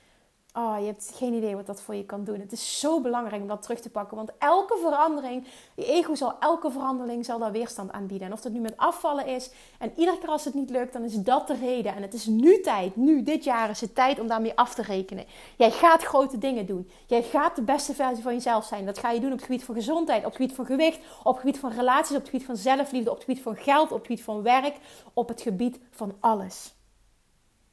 Oh, 0.59 0.77
je 0.79 0.87
hebt 0.87 1.13
geen 1.15 1.35
idee 1.35 1.57
wat 1.57 1.67
dat 1.67 1.81
voor 1.81 1.95
je 1.95 2.05
kan 2.05 2.25
doen. 2.25 2.41
Het 2.41 2.53
is 2.53 2.81
zo 2.81 3.01
belangrijk 3.01 3.43
om 3.43 3.49
dat 3.49 3.63
terug 3.63 3.81
te 3.81 3.91
pakken. 3.91 4.17
Want 4.17 4.31
elke 4.39 4.79
verandering, 4.81 5.47
je 5.75 5.85
ego 5.85 6.15
zal 6.15 6.39
elke 6.41 6.71
verandering 6.71 7.25
zal 7.25 7.39
daar 7.39 7.53
weerstand 7.53 7.93
aan 7.93 8.07
bieden. 8.07 8.27
En 8.27 8.33
of 8.33 8.41
dat 8.41 8.53
nu 8.53 8.61
met 8.61 8.77
afvallen 8.77 9.27
is. 9.27 9.51
En 9.79 9.93
iedere 9.97 10.19
keer 10.19 10.29
als 10.29 10.45
het 10.45 10.55
niet 10.55 10.71
lukt, 10.71 10.93
dan 10.93 11.03
is 11.03 11.15
dat 11.15 11.47
de 11.47 11.55
reden. 11.55 11.95
En 11.95 12.03
het 12.03 12.15
is 12.15 12.27
nu 12.27 12.61
tijd, 12.61 12.97
nu, 12.97 13.23
dit 13.23 13.45
jaar 13.45 13.71
is 13.71 13.81
het 13.81 13.95
tijd 13.95 14.21
om 14.21 14.27
daarmee 14.27 14.57
af 14.57 14.75
te 14.75 14.83
rekenen. 14.83 15.25
Jij 15.57 15.71
gaat 15.71 16.03
grote 16.03 16.39
dingen 16.39 16.67
doen. 16.67 16.91
Jij 17.07 17.23
gaat 17.23 17.57
de 17.57 17.63
beste 17.63 17.95
versie 17.95 18.23
van 18.23 18.33
jezelf 18.33 18.65
zijn. 18.65 18.87
Dat 18.87 18.99
ga 18.99 19.11
je 19.11 19.21
doen 19.21 19.33
op 19.33 19.37
het 19.37 19.47
gebied 19.47 19.65
van 19.65 19.75
gezondheid, 19.75 20.25
op 20.25 20.33
het 20.33 20.37
gebied 20.37 20.55
van 20.55 20.67
gewicht, 20.67 20.99
op 21.23 21.33
het 21.33 21.41
gebied 21.41 21.59
van 21.59 21.73
relaties, 21.73 22.17
op 22.17 22.23
het 22.23 22.31
gebied 22.31 22.47
van 22.47 22.57
zelfliefde, 22.57 23.11
op 23.11 23.17
het 23.17 23.25
gebied 23.25 23.43
van 23.43 23.57
geld, 23.57 23.93
op 23.93 23.99
het 23.99 24.07
gebied 24.07 24.25
van 24.25 24.43
werk, 24.43 24.77
op 25.13 25.29
het 25.29 25.41
gebied 25.41 25.79
van 25.91 26.17
alles. 26.21 26.75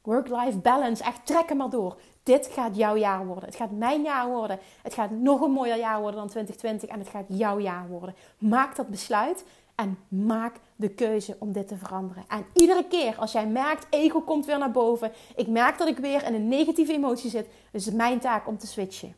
Work-life 0.02 0.58
balance, 0.58 1.04
echt 1.04 1.26
trek 1.26 1.48
hem 1.48 1.56
maar 1.56 1.70
door. 1.70 1.96
Dit 2.24 2.48
gaat 2.52 2.76
jouw 2.76 2.96
jaar 2.96 3.26
worden. 3.26 3.44
Het 3.44 3.56
gaat 3.56 3.70
mijn 3.70 4.02
jaar 4.02 4.28
worden. 4.28 4.58
Het 4.82 4.94
gaat 4.94 5.10
nog 5.10 5.40
een 5.40 5.50
mooier 5.50 5.78
jaar 5.78 6.00
worden 6.00 6.20
dan 6.20 6.28
2020 6.28 6.88
en 6.88 6.98
het 6.98 7.08
gaat 7.08 7.24
jouw 7.28 7.58
jaar 7.58 7.88
worden. 7.88 8.14
Maak 8.38 8.76
dat 8.76 8.88
besluit 8.88 9.44
en 9.74 9.98
maak 10.08 10.56
de 10.76 10.88
keuze 10.88 11.36
om 11.38 11.52
dit 11.52 11.68
te 11.68 11.76
veranderen. 11.76 12.24
En 12.28 12.46
iedere 12.52 12.84
keer 12.88 13.16
als 13.18 13.32
jij 13.32 13.46
merkt, 13.46 13.86
ego 13.90 14.20
komt 14.20 14.46
weer 14.46 14.58
naar 14.58 14.70
boven. 14.70 15.12
Ik 15.36 15.48
merk 15.48 15.78
dat 15.78 15.88
ik 15.88 15.98
weer 15.98 16.24
in 16.24 16.34
een 16.34 16.48
negatieve 16.48 16.92
emotie 16.92 17.30
zit. 17.30 17.46
Dus 17.46 17.80
is 17.80 17.86
het 17.86 17.94
mijn 17.94 18.18
taak 18.18 18.46
om 18.46 18.58
te 18.58 18.66
switchen. 18.66 19.14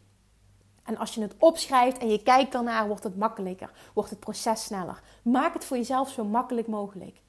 En 0.84 0.96
als 0.96 1.14
je 1.14 1.20
het 1.20 1.34
opschrijft 1.38 1.98
en 1.98 2.08
je 2.08 2.22
kijkt 2.22 2.52
daarnaar, 2.52 2.86
wordt 2.86 3.04
het 3.04 3.16
makkelijker. 3.16 3.70
Wordt 3.94 4.10
het 4.10 4.20
proces 4.20 4.64
sneller. 4.64 5.02
Maak 5.22 5.54
het 5.54 5.64
voor 5.64 5.76
jezelf 5.76 6.10
zo 6.10 6.24
makkelijk 6.24 6.66
mogelijk. 6.66 7.20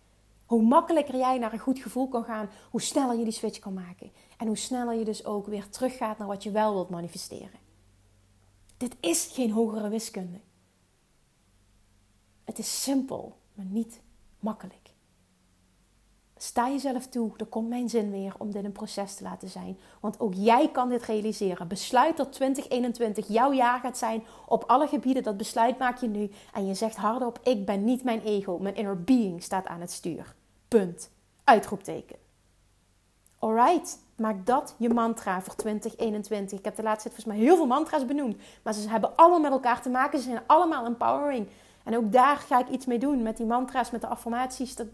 Hoe 0.47 0.61
makkelijker 0.61 1.15
jij 1.17 1.37
naar 1.37 1.53
een 1.53 1.59
goed 1.59 1.79
gevoel 1.79 2.07
kan 2.07 2.23
gaan, 2.23 2.49
hoe 2.69 2.81
sneller 2.81 3.17
je 3.17 3.23
die 3.23 3.33
switch 3.33 3.59
kan 3.59 3.73
maken. 3.73 4.11
En 4.37 4.47
hoe 4.47 4.57
sneller 4.57 4.95
je 4.95 5.05
dus 5.05 5.25
ook 5.25 5.47
weer 5.47 5.69
teruggaat 5.69 6.17
naar 6.17 6.27
wat 6.27 6.43
je 6.43 6.51
wel 6.51 6.73
wilt 6.73 6.89
manifesteren. 6.89 7.59
Dit 8.77 8.95
is 8.99 9.29
geen 9.33 9.51
hogere 9.51 9.89
wiskunde. 9.89 10.39
Het 12.43 12.59
is 12.59 12.83
simpel, 12.83 13.37
maar 13.53 13.65
niet 13.65 14.01
makkelijk. 14.39 14.86
Sta 16.37 16.69
jezelf 16.69 17.07
toe, 17.07 17.31
er 17.37 17.45
komt 17.45 17.69
mijn 17.69 17.89
zin 17.89 18.11
weer 18.11 18.33
om 18.37 18.51
dit 18.51 18.63
een 18.63 18.71
proces 18.71 19.15
te 19.15 19.23
laten 19.23 19.49
zijn. 19.49 19.77
Want 19.99 20.19
ook 20.19 20.33
jij 20.33 20.69
kan 20.71 20.89
dit 20.89 21.03
realiseren. 21.03 21.67
Besluit 21.67 22.17
dat 22.17 22.31
2021 22.33 23.27
jouw 23.27 23.53
jaar 23.53 23.79
gaat 23.79 23.97
zijn 23.97 24.23
op 24.45 24.63
alle 24.67 24.87
gebieden. 24.87 25.23
Dat 25.23 25.37
besluit 25.37 25.77
maak 25.77 25.97
je 25.97 26.07
nu. 26.07 26.29
En 26.53 26.65
je 26.65 26.73
zegt 26.73 26.95
hardop: 26.95 27.39
Ik 27.43 27.65
ben 27.65 27.83
niet 27.83 28.03
mijn 28.03 28.21
ego. 28.21 28.57
Mijn 28.57 28.75
inner 28.75 29.03
being 29.03 29.43
staat 29.43 29.67
aan 29.67 29.81
het 29.81 29.91
stuur. 29.91 30.35
Punt. 30.67 31.09
Uitroepteken. 31.43 32.15
Alright, 33.39 33.99
maak 34.15 34.45
dat 34.45 34.75
je 34.77 34.89
mantra 34.89 35.41
voor 35.41 35.55
2021. 35.55 36.59
Ik 36.59 36.65
heb 36.65 36.75
de 36.75 36.83
laatste 36.83 37.09
tijd 37.09 37.15
volgens 37.15 37.37
mij 37.37 37.47
heel 37.47 37.55
veel 37.55 37.67
mantra's 37.67 38.05
benoemd. 38.05 38.37
Maar 38.63 38.73
ze 38.73 38.89
hebben 38.89 39.15
allemaal 39.15 39.39
met 39.39 39.51
elkaar 39.51 39.81
te 39.81 39.89
maken. 39.89 40.19
Ze 40.19 40.29
zijn 40.29 40.41
allemaal 40.47 40.85
empowering. 40.85 41.47
En 41.87 41.97
ook 41.97 42.11
daar 42.11 42.37
ga 42.37 42.59
ik 42.59 42.67
iets 42.67 42.85
mee 42.85 42.99
doen 42.99 43.21
met 43.21 43.37
die 43.37 43.45
mantra's, 43.45 43.91
met 43.91 44.01
de 44.01 44.07
affirmaties. 44.07 44.75
Dat, 44.75 44.87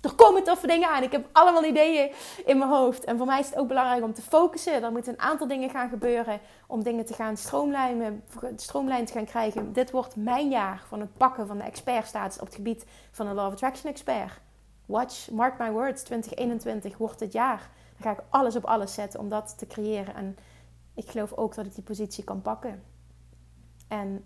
er 0.00 0.14
komen 0.14 0.44
toffe 0.44 0.66
dingen 0.66 0.88
aan. 0.88 1.02
Ik 1.02 1.12
heb 1.12 1.28
allemaal 1.32 1.64
ideeën 1.64 2.12
in 2.44 2.58
mijn 2.58 2.70
hoofd. 2.70 3.04
En 3.04 3.16
voor 3.16 3.26
mij 3.26 3.40
is 3.40 3.46
het 3.46 3.58
ook 3.58 3.68
belangrijk 3.68 4.02
om 4.02 4.14
te 4.14 4.22
focussen. 4.22 4.82
Er 4.82 4.92
moeten 4.92 5.12
een 5.12 5.20
aantal 5.20 5.46
dingen 5.46 5.70
gaan 5.70 5.88
gebeuren 5.88 6.40
om 6.66 6.82
dingen 6.82 7.06
te 7.06 7.14
gaan 7.14 7.36
stroomlijnen, 7.36 8.24
stroomlijn 8.56 9.04
te 9.04 9.12
gaan 9.12 9.24
krijgen. 9.24 9.72
Dit 9.72 9.90
wordt 9.90 10.16
mijn 10.16 10.48
jaar 10.48 10.84
van 10.88 11.00
het 11.00 11.16
pakken 11.16 11.46
van 11.46 11.58
de 11.58 11.64
expertstatus 11.64 12.40
op 12.40 12.46
het 12.46 12.54
gebied 12.54 12.86
van 13.10 13.26
een 13.26 13.34
Law 13.34 13.52
Attraction 13.52 13.90
expert. 13.90 14.40
Watch, 14.86 15.30
mark 15.30 15.58
my 15.58 15.70
words, 15.70 16.02
2021 16.02 16.98
wordt 16.98 17.20
het 17.20 17.32
jaar. 17.32 17.70
Dan 17.98 18.02
ga 18.02 18.10
ik 18.10 18.26
alles 18.28 18.56
op 18.56 18.64
alles 18.64 18.94
zetten 18.94 19.20
om 19.20 19.28
dat 19.28 19.58
te 19.58 19.66
creëren. 19.66 20.14
En 20.14 20.36
ik 20.94 21.10
geloof 21.10 21.32
ook 21.32 21.54
dat 21.54 21.66
ik 21.66 21.74
die 21.74 21.84
positie 21.84 22.24
kan 22.24 22.42
pakken. 22.42 22.82
En 23.88 24.24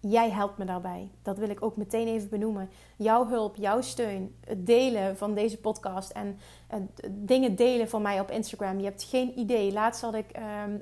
jij 0.00 0.30
helpt 0.30 0.58
me 0.58 0.64
daarbij. 0.64 1.10
Dat 1.22 1.38
wil 1.38 1.48
ik 1.48 1.62
ook 1.62 1.76
meteen 1.76 2.06
even 2.06 2.28
benoemen. 2.28 2.70
Jouw 2.96 3.26
hulp, 3.26 3.56
jouw 3.56 3.80
steun, 3.80 4.34
het 4.44 4.66
delen 4.66 5.16
van 5.16 5.34
deze 5.34 5.58
podcast 5.58 6.10
en 6.10 6.38
dingen 7.10 7.56
delen 7.56 7.88
van 7.88 8.02
mij 8.02 8.20
op 8.20 8.30
Instagram. 8.30 8.78
Je 8.78 8.84
hebt 8.84 9.02
geen 9.02 9.38
idee. 9.38 9.72
Laatst 9.72 10.00
had 10.00 10.14
ik, 10.14 10.30
ehm, 10.30 10.78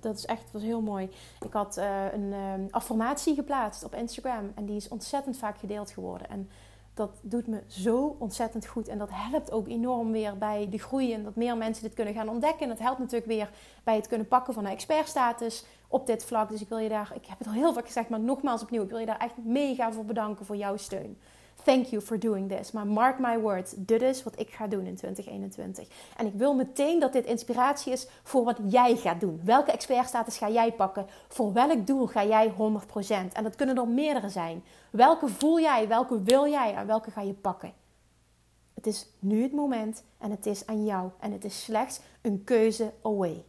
dat 0.00 0.16
is 0.18 0.24
echt 0.24 0.52
was 0.52 0.62
heel 0.62 0.80
mooi. 0.80 1.08
Ik 1.44 1.52
had 1.52 1.78
uh, 1.78 2.12
een 2.12 2.32
ehm, 2.32 2.66
affirmatie 2.70 3.34
geplaatst 3.34 3.84
op 3.84 3.94
Instagram 3.94 4.52
en 4.54 4.66
die 4.66 4.76
is 4.76 4.88
ontzettend 4.88 5.38
vaak 5.38 5.58
gedeeld 5.58 5.90
geworden. 5.90 6.28
En 6.28 6.50
dat 6.96 7.20
doet 7.22 7.46
me 7.46 7.62
zo 7.66 8.16
ontzettend 8.18 8.66
goed. 8.66 8.88
En 8.88 8.98
dat 8.98 9.08
helpt 9.12 9.52
ook 9.52 9.68
enorm 9.68 10.12
weer 10.12 10.38
bij 10.38 10.68
de 10.70 10.78
groei. 10.78 11.12
En 11.12 11.24
dat 11.24 11.36
meer 11.36 11.56
mensen 11.56 11.82
dit 11.82 11.94
kunnen 11.94 12.14
gaan 12.14 12.28
ontdekken. 12.28 12.62
En 12.62 12.68
dat 12.68 12.78
helpt 12.78 12.98
natuurlijk 12.98 13.26
weer 13.26 13.50
bij 13.84 13.96
het 13.96 14.06
kunnen 14.06 14.28
pakken 14.28 14.54
van 14.54 14.64
een 14.64 14.70
expertstatus 14.70 15.64
op 15.88 16.06
dit 16.06 16.24
vlak. 16.24 16.48
Dus 16.48 16.60
ik 16.60 16.68
wil 16.68 16.78
je 16.78 16.88
daar, 16.88 17.12
ik 17.14 17.26
heb 17.26 17.38
het 17.38 17.46
al 17.46 17.52
heel 17.52 17.72
vaak 17.72 17.86
gezegd, 17.86 18.08
maar 18.08 18.20
nogmaals 18.20 18.62
opnieuw. 18.62 18.82
Ik 18.82 18.90
wil 18.90 18.98
je 18.98 19.06
daar 19.06 19.18
echt 19.18 19.34
mega 19.36 19.92
voor 19.92 20.04
bedanken 20.04 20.46
voor 20.46 20.56
jouw 20.56 20.76
steun. 20.76 21.18
Thank 21.66 21.86
you 21.86 22.02
for 22.02 22.18
doing 22.18 22.48
this. 22.48 22.72
Maar 22.72 22.86
mark 22.86 23.18
my 23.18 23.38
words, 23.38 23.72
dit 23.76 24.02
is 24.02 24.22
wat 24.22 24.38
ik 24.40 24.50
ga 24.50 24.66
doen 24.66 24.86
in 24.86 24.96
2021. 24.96 25.88
En 26.16 26.26
ik 26.26 26.32
wil 26.34 26.54
meteen 26.54 27.00
dat 27.00 27.12
dit 27.12 27.24
inspiratie 27.24 27.92
is 27.92 28.06
voor 28.22 28.44
wat 28.44 28.58
jij 28.68 28.96
gaat 28.96 29.20
doen. 29.20 29.40
Welke 29.44 29.70
expertstatus 29.70 30.38
ga 30.38 30.50
jij 30.50 30.72
pakken? 30.72 31.06
Voor 31.28 31.52
welk 31.52 31.86
doel 31.86 32.06
ga 32.06 32.24
jij 32.24 32.52
100%? 32.52 32.54
En 33.32 33.42
dat 33.42 33.54
kunnen 33.54 33.76
er 33.76 33.88
meerdere 33.88 34.28
zijn. 34.28 34.64
Welke 34.90 35.28
voel 35.28 35.60
jij? 35.60 35.88
Welke 35.88 36.22
wil 36.22 36.48
jij? 36.48 36.74
En 36.74 36.86
welke 36.86 37.10
ga 37.10 37.20
je 37.20 37.32
pakken? 37.32 37.72
Het 38.74 38.86
is 38.86 39.06
nu 39.18 39.42
het 39.42 39.52
moment 39.52 40.02
en 40.18 40.30
het 40.30 40.46
is 40.46 40.66
aan 40.66 40.84
jou. 40.84 41.10
En 41.20 41.32
het 41.32 41.44
is 41.44 41.62
slechts 41.62 42.00
een 42.22 42.44
keuze 42.44 42.92
away. 43.02 43.44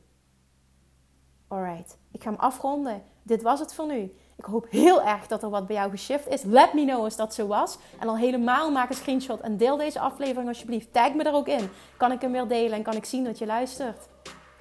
Alright, 1.48 1.98
ik 2.12 2.24
ga 2.24 2.30
hem 2.30 2.40
afronden. 2.40 3.04
Dit 3.24 3.42
was 3.42 3.60
het 3.60 3.74
voor 3.74 3.88
nu. 3.88 4.14
Ik 4.38 4.46
hoop 4.46 4.68
heel 4.70 5.02
erg 5.02 5.28
dat 5.28 5.44
er 5.44 5.50
wat 5.50 5.68
bij 5.68 5.76
jou 5.76 5.90
geshift 5.90 6.28
is. 6.28 6.44
Let 6.44 6.74
me 6.74 6.86
know 6.86 7.04
als 7.04 7.16
dat 7.16 7.34
zo 7.34 7.48
was. 7.48 7.78
En 8.00 8.08
al 8.08 8.18
helemaal 8.18 8.72
maak 8.72 8.90
een 8.90 8.96
screenshot 8.96 9.40
en 9.40 9.58
deel 9.58 9.78
deze 9.78 10.00
aflevering 10.00 10.48
alsjeblieft. 10.48 10.94
Tag 10.94 11.14
me 11.14 11.24
er 11.24 11.34
ook 11.34 11.48
in. 11.48 11.70
Kan 11.98 12.12
ik 12.12 12.22
hem 12.22 12.32
weer 12.32 12.48
delen 12.48 12.78
en 12.78 12.84
kan 12.84 12.96
ik 12.96 13.06
zien 13.06 13.24
dat 13.24 13.38
je 13.38 13.46
luistert. 13.46 14.08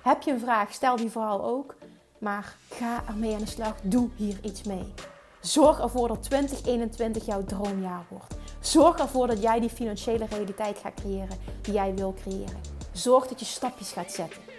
Heb 0.03 0.22
je 0.22 0.33
een 0.33 0.40
vraag, 0.40 0.72
stel 0.72 0.96
die 0.96 1.11
vooral 1.11 1.44
ook. 1.44 1.75
Maar 2.18 2.57
ga 2.70 3.03
ermee 3.09 3.35
aan 3.35 3.38
de 3.38 3.46
slag. 3.46 3.75
Doe 3.83 4.09
hier 4.16 4.38
iets 4.42 4.62
mee. 4.62 4.92
Zorg 5.40 5.81
ervoor 5.81 6.09
dat 6.09 6.22
2021 6.22 7.27
jouw 7.27 7.44
droomjaar 7.44 8.05
wordt. 8.09 8.35
Zorg 8.61 8.99
ervoor 8.99 9.27
dat 9.27 9.42
jij 9.42 9.61
die 9.61 9.70
financiële 9.70 10.27
realiteit 10.27 10.79
gaat 10.79 10.94
creëren 10.94 11.38
die 11.62 11.75
jij 11.75 11.94
wil 11.94 12.14
creëren. 12.14 12.61
Zorg 12.92 13.27
dat 13.27 13.40
je 13.40 13.46
stapjes 13.46 13.92
gaat 13.92 14.12
zetten. 14.12 14.56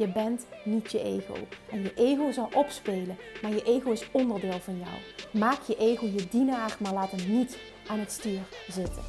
Je 0.00 0.08
bent 0.08 0.46
niet 0.64 0.90
je 0.90 1.02
ego. 1.02 1.34
En 1.70 1.82
je 1.82 1.94
ego 1.94 2.32
zal 2.32 2.48
opspelen, 2.54 3.18
maar 3.42 3.50
je 3.50 3.62
ego 3.62 3.90
is 3.90 4.10
onderdeel 4.10 4.60
van 4.60 4.78
jou. 4.78 4.96
Maak 5.32 5.62
je 5.66 5.76
ego 5.76 6.06
je 6.06 6.28
dienaar, 6.30 6.76
maar 6.78 6.92
laat 6.92 7.10
hem 7.10 7.36
niet 7.36 7.58
aan 7.86 7.98
het 7.98 8.12
stuur 8.12 8.40
zitten. 8.68 9.02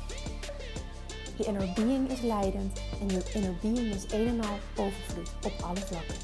Je 1.38 1.44
inner 1.44 1.74
being 1.76 2.10
is 2.12 2.22
leidend 2.22 2.82
en 3.02 3.10
je 3.10 3.32
inner 3.34 3.56
being 3.62 3.94
is 3.94 4.04
een 4.14 4.28
en 4.28 4.42
al 4.42 4.86
overvloed 4.86 5.30
op 5.46 5.54
alle 5.64 5.80
vlakken. 5.80 6.16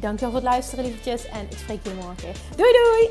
Dankjewel 0.00 0.30
voor 0.30 0.40
het 0.40 0.50
luisteren, 0.50 0.84
lievertjes. 0.84 1.26
En 1.26 1.44
ik 1.50 1.58
spreek 1.58 1.84
je 1.84 1.94
morgen. 1.94 2.32
Doei 2.56 2.72
doei! 2.72 3.10